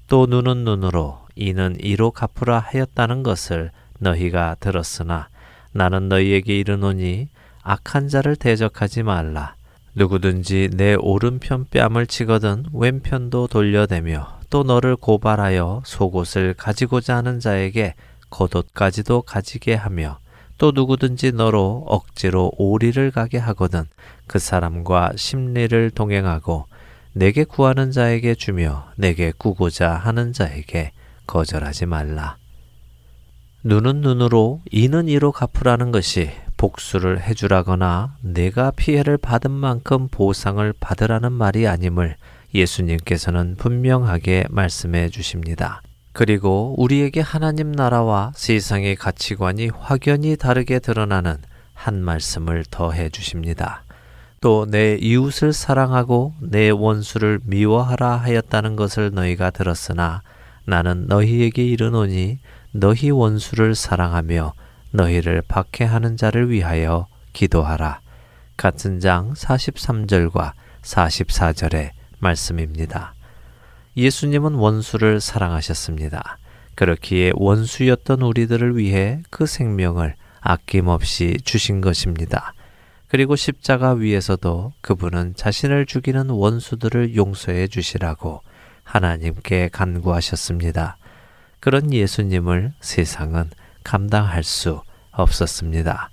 또 0.07 0.26
눈은 0.26 0.64
눈으로 0.64 1.20
이는 1.36 1.76
이로 1.80 2.10
갚으라 2.10 2.57
하였다는 2.57 3.22
것을 3.22 3.70
너희가 3.99 4.55
들었으나 4.60 5.28
나는 5.74 6.10
너희에게 6.10 6.57
이르노니 6.57 7.28
악한 7.62 8.07
자를 8.07 8.36
대적하지 8.36 9.03
말라. 9.03 9.53
누구든지 9.93 10.72
내 10.74 10.95
오른편 10.95 11.68
뺨을 11.70 12.07
치거든 12.07 12.66
왼편도 12.74 13.45
돌려대며 13.45 14.39
또 14.50 14.64
너를 14.64 14.95
고발하여 14.95 15.84
속옷을 15.86 16.56
가지고자 16.56 17.18
하는 17.18 17.39
자에게 17.39 17.95
겉옷까지도 18.30 19.24
가지게 19.24 19.76
하며 19.76 20.20
또 20.58 20.72
누구든지 20.72 21.32
너로 21.32 21.86
억지로 21.88 22.52
오리를 22.58 23.12
가게 23.12 23.38
하거든 23.38 23.86
그 24.28 24.39
사람과 24.39 25.14
심리를 25.16 25.91
동행하고 25.91 26.66
내게 27.14 27.43
구하는 27.43 27.91
자에게 27.91 28.36
주며 28.36 28.88
내게 28.95 29.32
구고자 29.36 29.93
하는 29.93 30.34
자에게 30.34 30.91
거절하지 31.28 31.86
말라. 31.86 32.38
눈은 33.64 34.02
눈으로 34.02 34.62
이는 34.72 35.08
이로 35.08 35.32
갚으라는 35.32 35.91
것이 35.91 36.32
복수를 36.58 37.22
해주라거나 37.22 38.16
내가 38.22 38.72
피해를 38.72 39.18
받은 39.18 39.52
만큼 39.52 40.08
보상을 40.10 40.74
받으라는 40.80 41.32
말이 41.32 41.68
아님을 41.68 42.16
예수님께서는 42.54 43.56
분명하게 43.58 44.45
말씀해 44.50 45.10
주십니다. 45.10 45.82
그리고 46.14 46.76
우리에게 46.78 47.22
하나님 47.22 47.72
나라와 47.72 48.32
세상의 48.36 48.95
가치관이 48.95 49.70
확연히 49.80 50.36
다르게 50.36 50.80
드러나는 50.80 51.38
한 51.74 52.04
말씀을 52.04 52.66
더해 52.70 53.10
주십니다. 53.10 53.84
또 54.41 54.66
내 54.70 54.95
이웃을 54.95 55.54
사랑하고 55.54 56.34
내 56.39 56.70
원수를 56.70 57.39
미워하라 57.43 58.16
하였다는 58.18 58.76
것을 58.76 59.12
너희가 59.14 59.50
들었으나 59.50 60.22
나는 60.66 61.08
너희에게 61.08 61.64
이르노니 61.66 62.39
너희 62.72 63.10
원수를 63.10 63.76
사랑하며 63.76 64.54
너희를 64.91 65.43
박해하는 65.47 66.18
자를 66.18 66.50
위하여 66.50 67.08
기도하라. 67.34 68.00
같은 68.58 69.00
장 69.00 69.34
43절과 69.34 70.54
44절의 70.84 71.91
말씀입니다. 72.20 73.14
예수님은 73.98 74.54
원수를 74.56 75.20
사랑하셨습니다. 75.20 76.38
그렇기에 76.76 77.32
원수였던 77.36 78.22
우리들을 78.22 78.78
위해 78.78 79.22
그 79.30 79.46
생명을 79.46 80.16
아낌없이 80.40 81.38
주신 81.44 81.82
것입니다. 81.82 82.54
그리고 83.10 83.36
십자가 83.36 83.94
위에서도 83.94 84.74
그분은 84.82 85.34
자신을 85.36 85.86
죽이는 85.86 86.30
원수들을 86.30 87.16
용서해 87.16 87.68
주시라고 87.68 88.42
하나님께 88.84 89.70
간구하셨습니다. 89.72 90.98
그런 91.60 91.92
예수님을 91.92 92.74
세상은 92.80 93.50
감당할 93.84 94.44
수 94.44 94.82
없었습니다. 95.12 96.12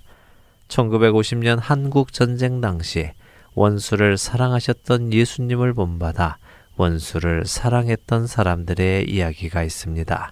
1950년 0.67 1.59
한국 1.61 2.11
전쟁 2.11 2.59
당시 2.59 3.11
원수를 3.57 4.19
사랑하셨던 4.19 5.13
예수님을 5.13 5.73
본받아 5.73 6.37
원수를 6.77 7.45
사랑했던 7.47 8.27
사람들의 8.27 9.09
이야기가 9.09 9.63
있습니다. 9.63 10.31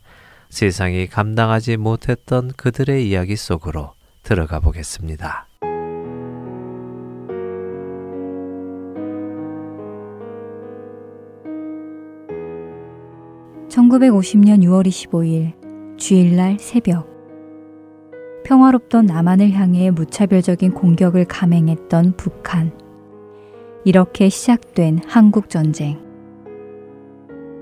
세상이 0.49 1.07
감당하지 1.07 1.77
못했던 1.77 2.51
그들의 2.55 3.09
이야기 3.09 3.35
속으로 3.35 3.93
들어가 4.21 4.59
보겠습니다. 4.59 5.47
1950년 13.69 14.61
6월 14.63 14.85
25일 14.85 15.97
주일날 15.97 16.57
새벽 16.59 17.09
평화롭던 18.45 19.07
남한을 19.07 19.51
향해 19.53 19.89
무차별적인 19.89 20.75
공격을 20.75 21.25
감행했던 21.25 22.17
북한. 22.17 22.84
이렇게 23.85 24.29
시작된 24.29 25.01
한국 25.05 25.47
전쟁. 25.47 25.99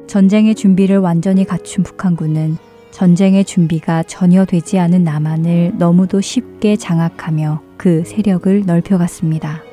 전쟁의 0.07 0.55
준비를 0.55 0.97
완전히 0.99 1.43
갖춘 1.43 1.83
북한군은 1.83 2.55
전쟁의 2.91 3.43
준비가 3.43 4.03
전혀 4.03 4.45
되지 4.45 4.79
않은 4.79 5.03
남한을 5.03 5.73
너무도 5.77 6.21
쉽게 6.21 6.77
장악하며 6.77 7.61
그 7.75 8.03
세력을 8.05 8.63
넓혀갔습니다. 8.65 9.63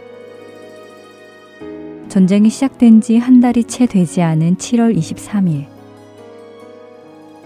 전쟁이 2.08 2.50
시작된 2.50 3.00
지 3.00 3.18
한 3.18 3.40
달이 3.40 3.64
채 3.64 3.86
되지 3.86 4.20
않은 4.20 4.56
7월 4.56 4.96
23일. 4.98 5.66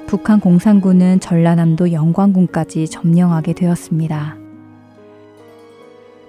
북한 0.06 0.40
공산군은 0.40 1.20
전라남도 1.20 1.92
영광군까지 1.92 2.88
점령하게 2.88 3.52
되었습니다. 3.52 4.43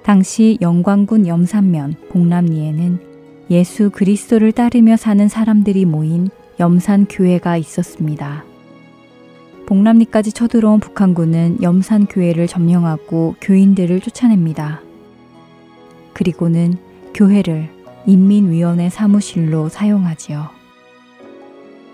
당시 0.05 0.59
영광군 0.61 1.25
염산면 1.25 1.95
봉남리에는 2.09 2.99
예수 3.49 3.89
그리스도를 3.89 4.51
따르며 4.51 4.97
사는 4.97 5.27
사람들이 5.27 5.85
모인 5.85 6.29
염산 6.59 7.07
교회가 7.09 7.57
있었습니다. 7.57 8.43
봉남리까지 9.65 10.31
쳐들어온 10.31 10.79
북한군은 10.79 11.63
염산 11.63 12.05
교회를 12.05 12.45
점령하고 12.45 13.33
교인들을 13.41 13.99
쫓아냅니다. 13.99 14.81
그리고는 16.13 16.75
교회를 17.15 17.71
인민위원회 18.05 18.89
사무실로 18.89 19.69
사용하지요. 19.69 20.49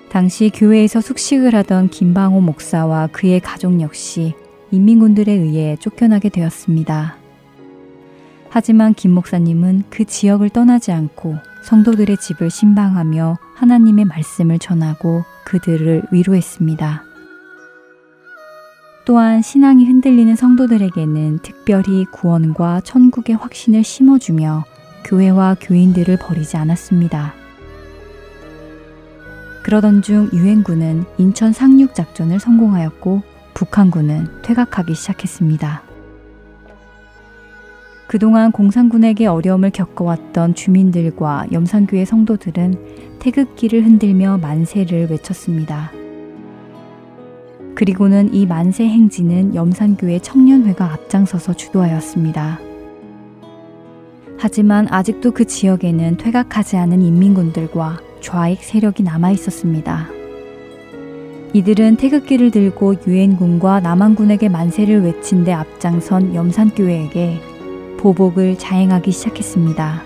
당시 0.09 0.51
교회에서 0.53 0.99
숙식을 0.99 1.55
하던 1.55 1.87
김방호 1.87 2.41
목사와 2.41 3.07
그의 3.07 3.39
가족 3.39 3.79
역시 3.79 4.33
인민군들에 4.71 5.31
의해 5.31 5.77
쫓겨나게 5.79 6.27
되었습니다. 6.27 7.20
하지만 8.53 8.93
김 8.93 9.11
목사님은 9.11 9.83
그 9.89 10.03
지역을 10.03 10.49
떠나지 10.49 10.91
않고 10.91 11.37
성도들의 11.63 12.17
집을 12.17 12.49
신방하며 12.49 13.37
하나님의 13.55 14.03
말씀을 14.05 14.59
전하고 14.59 15.23
그들을 15.45 16.03
위로했습니다. 16.11 17.03
또한 19.05 19.41
신앙이 19.41 19.85
흔들리는 19.85 20.35
성도들에게는 20.35 21.39
특별히 21.39 22.05
구원과 22.11 22.81
천국의 22.81 23.37
확신을 23.37 23.85
심어주며 23.85 24.65
교회와 25.05 25.55
교인들을 25.61 26.17
버리지 26.17 26.57
않았습니다. 26.57 27.33
그러던 29.63 30.01
중 30.01 30.29
유엔군은 30.33 31.05
인천 31.17 31.53
상륙 31.53 31.95
작전을 31.95 32.41
성공하였고 32.41 33.21
북한군은 33.53 34.41
퇴각하기 34.41 34.93
시작했습니다. 34.93 35.90
그동안 38.11 38.51
공산군에게 38.51 39.25
어려움을 39.25 39.69
겪어왔던 39.69 40.53
주민들과 40.53 41.45
염산교회 41.53 42.03
성도들은 42.03 43.19
태극기를 43.19 43.85
흔들며 43.85 44.37
만세를 44.39 45.09
외쳤습니다. 45.09 45.93
그리고는 47.73 48.33
이 48.33 48.45
만세 48.45 48.83
행진은 48.83 49.55
염산교회 49.55 50.19
청년회가 50.19 50.91
앞장서서 50.91 51.53
주도하였습니다. 51.53 52.59
하지만 54.37 54.87
아직도 54.89 55.31
그 55.31 55.45
지역에는 55.45 56.17
퇴각하지 56.17 56.75
않은 56.75 57.01
인민군들과 57.01 58.01
좌익 58.19 58.61
세력이 58.61 59.03
남아 59.03 59.31
있었습니다. 59.31 60.09
이들은 61.53 61.95
태극기를 61.95 62.51
들고 62.51 62.95
유엔군과 63.07 63.79
남한군에게 63.79 64.49
만세를 64.49 65.01
외친 65.01 65.45
데 65.45 65.53
앞장선 65.53 66.35
염산교회에게 66.35 67.50
보복을 68.01 68.57
자행하기 68.57 69.11
시작했습니다. 69.11 70.01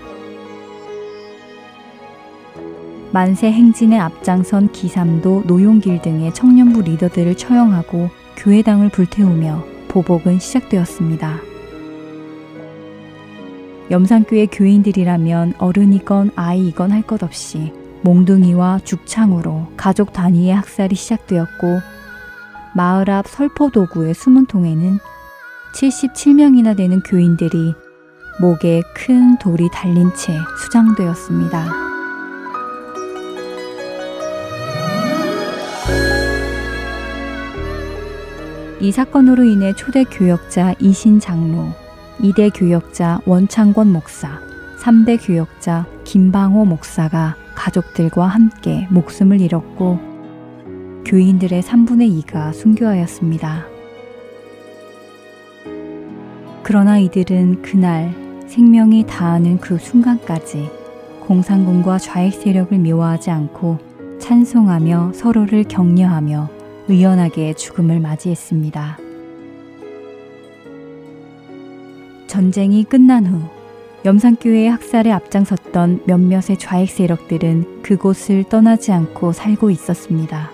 만세 3.10 3.50
행진에 3.50 3.98
앞장선 3.98 4.70
기삼도 4.72 5.44
노용길 5.46 6.02
등의 6.02 6.34
청년부 6.34 6.82
리더들을 6.82 7.34
처형하고 7.38 8.10
교회당을 8.36 8.90
불태우며 8.90 9.64
보복은 9.88 10.38
시작되었습니다. 10.38 11.38
염산교회 13.90 14.46
교인들이라면 14.46 15.54
어른이건 15.56 16.32
아이이건 16.36 16.90
할 16.90 17.00
것 17.02 17.22
없이 17.22 17.72
몽둥이와 18.02 18.80
죽창으로 18.84 19.68
가족 19.78 20.12
단위의 20.12 20.54
학살이 20.54 20.94
시작되었고 20.94 21.78
마을 22.74 23.08
앞 23.08 23.26
설포도구의 23.26 24.12
숨은 24.12 24.44
통에는 24.46 24.98
77명이나 25.72 26.76
되는 26.76 27.00
교인들이 27.00 27.74
목에 28.38 28.82
큰 28.94 29.38
돌이 29.38 29.70
달린 29.72 30.12
채 30.14 30.36
수장되었습니다. 30.62 31.86
이 38.80 38.92
사건으로 38.92 39.42
인해 39.42 39.72
초대 39.72 40.04
교역자 40.04 40.74
이신 40.80 41.18
장로, 41.18 41.68
2대 42.20 42.50
교역자 42.54 43.20
원창권 43.24 43.90
목사, 43.90 44.38
3대 44.80 45.18
교역자 45.26 45.86
김방호 46.04 46.66
목사가 46.66 47.36
가족들과 47.54 48.26
함께 48.26 48.86
목숨을 48.90 49.40
잃었고 49.40 49.98
교인들의 51.06 51.62
3분의 51.62 52.22
2가 52.22 52.52
순교하였습니다. 52.52 53.64
그러나 56.62 56.98
이들은 56.98 57.62
그날 57.62 58.25
생명이 58.46 59.06
다하는 59.06 59.58
그 59.58 59.78
순간까지 59.78 60.70
공산군과 61.20 61.98
좌익 61.98 62.34
세력을 62.34 62.76
미워하지 62.78 63.30
않고 63.30 63.78
찬송하며 64.18 65.12
서로를 65.14 65.64
격려하며 65.64 66.48
의연하게 66.88 67.54
죽음을 67.54 68.00
맞이했습니다. 68.00 68.98
전쟁이 72.26 72.84
끝난 72.84 73.26
후 73.26 73.40
염산교회의 74.04 74.70
학살에 74.70 75.10
앞장섰던 75.10 76.02
몇몇의 76.06 76.58
좌익 76.58 76.90
세력들은 76.90 77.82
그곳을 77.82 78.44
떠나지 78.44 78.92
않고 78.92 79.32
살고 79.32 79.70
있었습니다. 79.70 80.50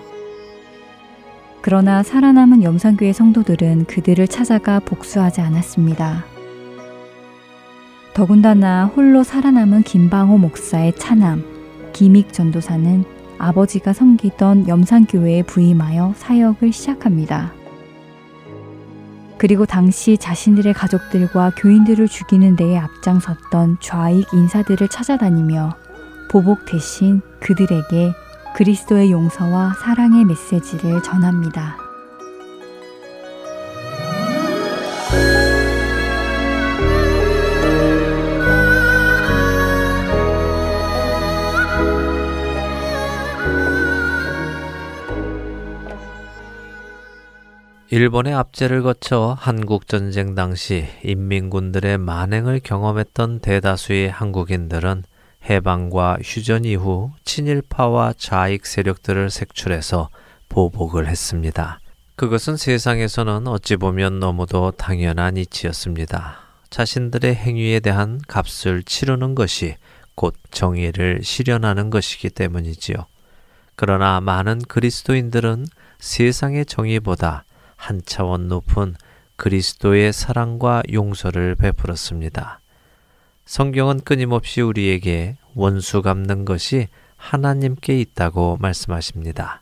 그러나 1.61 2.01
살아남은 2.01 2.63
염산교회 2.63 3.13
성도들은 3.13 3.85
그들을 3.85 4.27
찾아가 4.27 4.79
복수하지 4.79 5.41
않았습니다. 5.41 6.32
더군다나 8.13 8.85
홀로 8.85 9.23
살아남은 9.23 9.83
김방호 9.83 10.37
목사의 10.37 10.93
차남 10.97 11.43
김익 11.93 12.31
전도사는 12.31 13.03
아버지가 13.39 13.93
섬기던 13.93 14.67
염산교회에 14.67 15.43
부임하여 15.43 16.13
사역을 16.15 16.71
시작합니다. 16.71 17.51
그리고 19.39 19.65
당시 19.65 20.17
자신들의 20.17 20.73
가족들과 20.73 21.51
교인들을 21.57 22.07
죽이는 22.07 22.55
데에 22.55 22.77
앞장섰던 22.77 23.77
좌익 23.81 24.31
인사들을 24.31 24.87
찾아다니며 24.87 25.75
보복 26.29 26.65
대신 26.65 27.21
그들에게 27.39 28.13
그리스도의 28.55 29.11
용서와 29.11 29.73
사랑의 29.81 30.23
메시지를 30.25 31.01
전합니다. 31.01 31.92
일본의 47.93 48.33
압제를 48.33 48.81
거쳐 48.81 49.37
한국 49.39 49.87
전쟁 49.87 50.33
당시 50.33 50.87
인민군들의 51.03 51.99
만행을 51.99 52.59
경험했던 52.63 53.37
대다수의 53.41 54.09
한국인들은 54.09 55.03
해방과 55.47 56.17
휴전 56.23 56.65
이후 56.65 57.11
친일파와 57.23 58.15
좌익 58.17 58.65
세력들을 58.65 59.29
색출해서 59.29 60.09
보복을 60.49 61.07
했습니다. 61.07 61.79
그것은 62.15 62.57
세상에서는 62.57 63.45
어찌 63.45 63.75
보면 63.75 64.19
너무도 64.19 64.71
당연한 64.71 65.37
이치였습니다. 65.37 66.37
자신들의 66.71 67.35
행위에 67.35 67.79
대한 67.79 68.19
값을 68.27 68.81
치르는 68.81 69.35
것이 69.35 69.75
곧 70.15 70.33
정의를 70.49 71.19
실현하는 71.21 71.91
것이기 71.91 72.31
때문이지요. 72.31 72.95
그러나 73.75 74.19
많은 74.19 74.63
그리스도인들은 74.67 75.67
세상의 75.99 76.65
정의보다 76.65 77.45
한 77.83 78.01
차원 78.05 78.47
높은 78.47 78.95
그리스도의 79.35 80.13
사랑과 80.13 80.83
용서를 80.93 81.55
베풀었습니다. 81.55 82.61
성경은 83.43 83.99
끊임없이 84.05 84.61
우리에게 84.61 85.35
원수 85.53 86.01
갚는 86.01 86.45
것이 86.45 86.87
하나님께 87.17 87.99
있다고 87.99 88.57
말씀하십니다. 88.61 89.61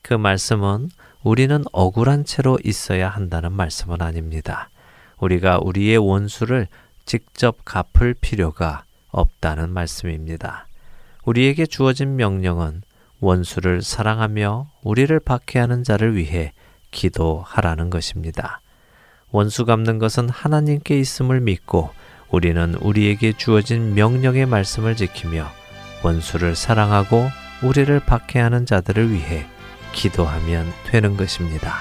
그 0.00 0.14
말씀은 0.14 0.88
우리는 1.22 1.62
억울한 1.72 2.24
채로 2.24 2.58
있어야 2.64 3.10
한다는 3.10 3.52
말씀은 3.52 4.00
아닙니다. 4.00 4.70
우리가 5.18 5.58
우리의 5.62 5.98
원수를 5.98 6.68
직접 7.04 7.66
갚을 7.66 8.14
필요가 8.14 8.84
없다는 9.10 9.68
말씀입니다. 9.68 10.66
우리에게 11.26 11.66
주어진 11.66 12.16
명령은 12.16 12.80
원수를 13.20 13.82
사랑하며 13.82 14.70
우리를 14.84 15.20
박해하는 15.20 15.84
자를 15.84 16.16
위해 16.16 16.54
기도하라는 16.90 17.90
것입니다. 17.90 18.60
원수 19.30 19.64
갚는 19.64 19.98
것은 19.98 20.28
하나님께 20.28 20.98
있음을 20.98 21.40
믿고 21.40 21.90
우리는 22.30 22.74
우리에게 22.74 23.32
주어진 23.32 23.94
명령의 23.94 24.46
말씀을 24.46 24.96
지키며 24.96 25.46
원수를 26.02 26.54
사랑하고 26.54 27.28
우리를 27.62 27.98
박해하는 28.00 28.66
자들을 28.66 29.12
위해 29.12 29.46
기도하면 29.92 30.72
되는 30.86 31.16
것입니다. 31.16 31.74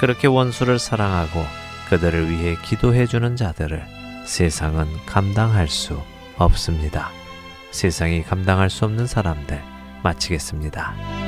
그렇게 0.00 0.26
원수를 0.28 0.78
사랑하고 0.78 1.44
그들을 1.88 2.30
위해 2.30 2.56
기도해 2.62 3.06
주는 3.06 3.36
자들을 3.36 3.82
세상은 4.26 4.86
감당할 5.06 5.68
수 5.68 6.00
없습니다. 6.36 7.10
세상이 7.70 8.22
감당할 8.22 8.70
수 8.70 8.84
없는 8.84 9.06
사람들 9.06 9.60
마치겠습니다. 10.02 11.27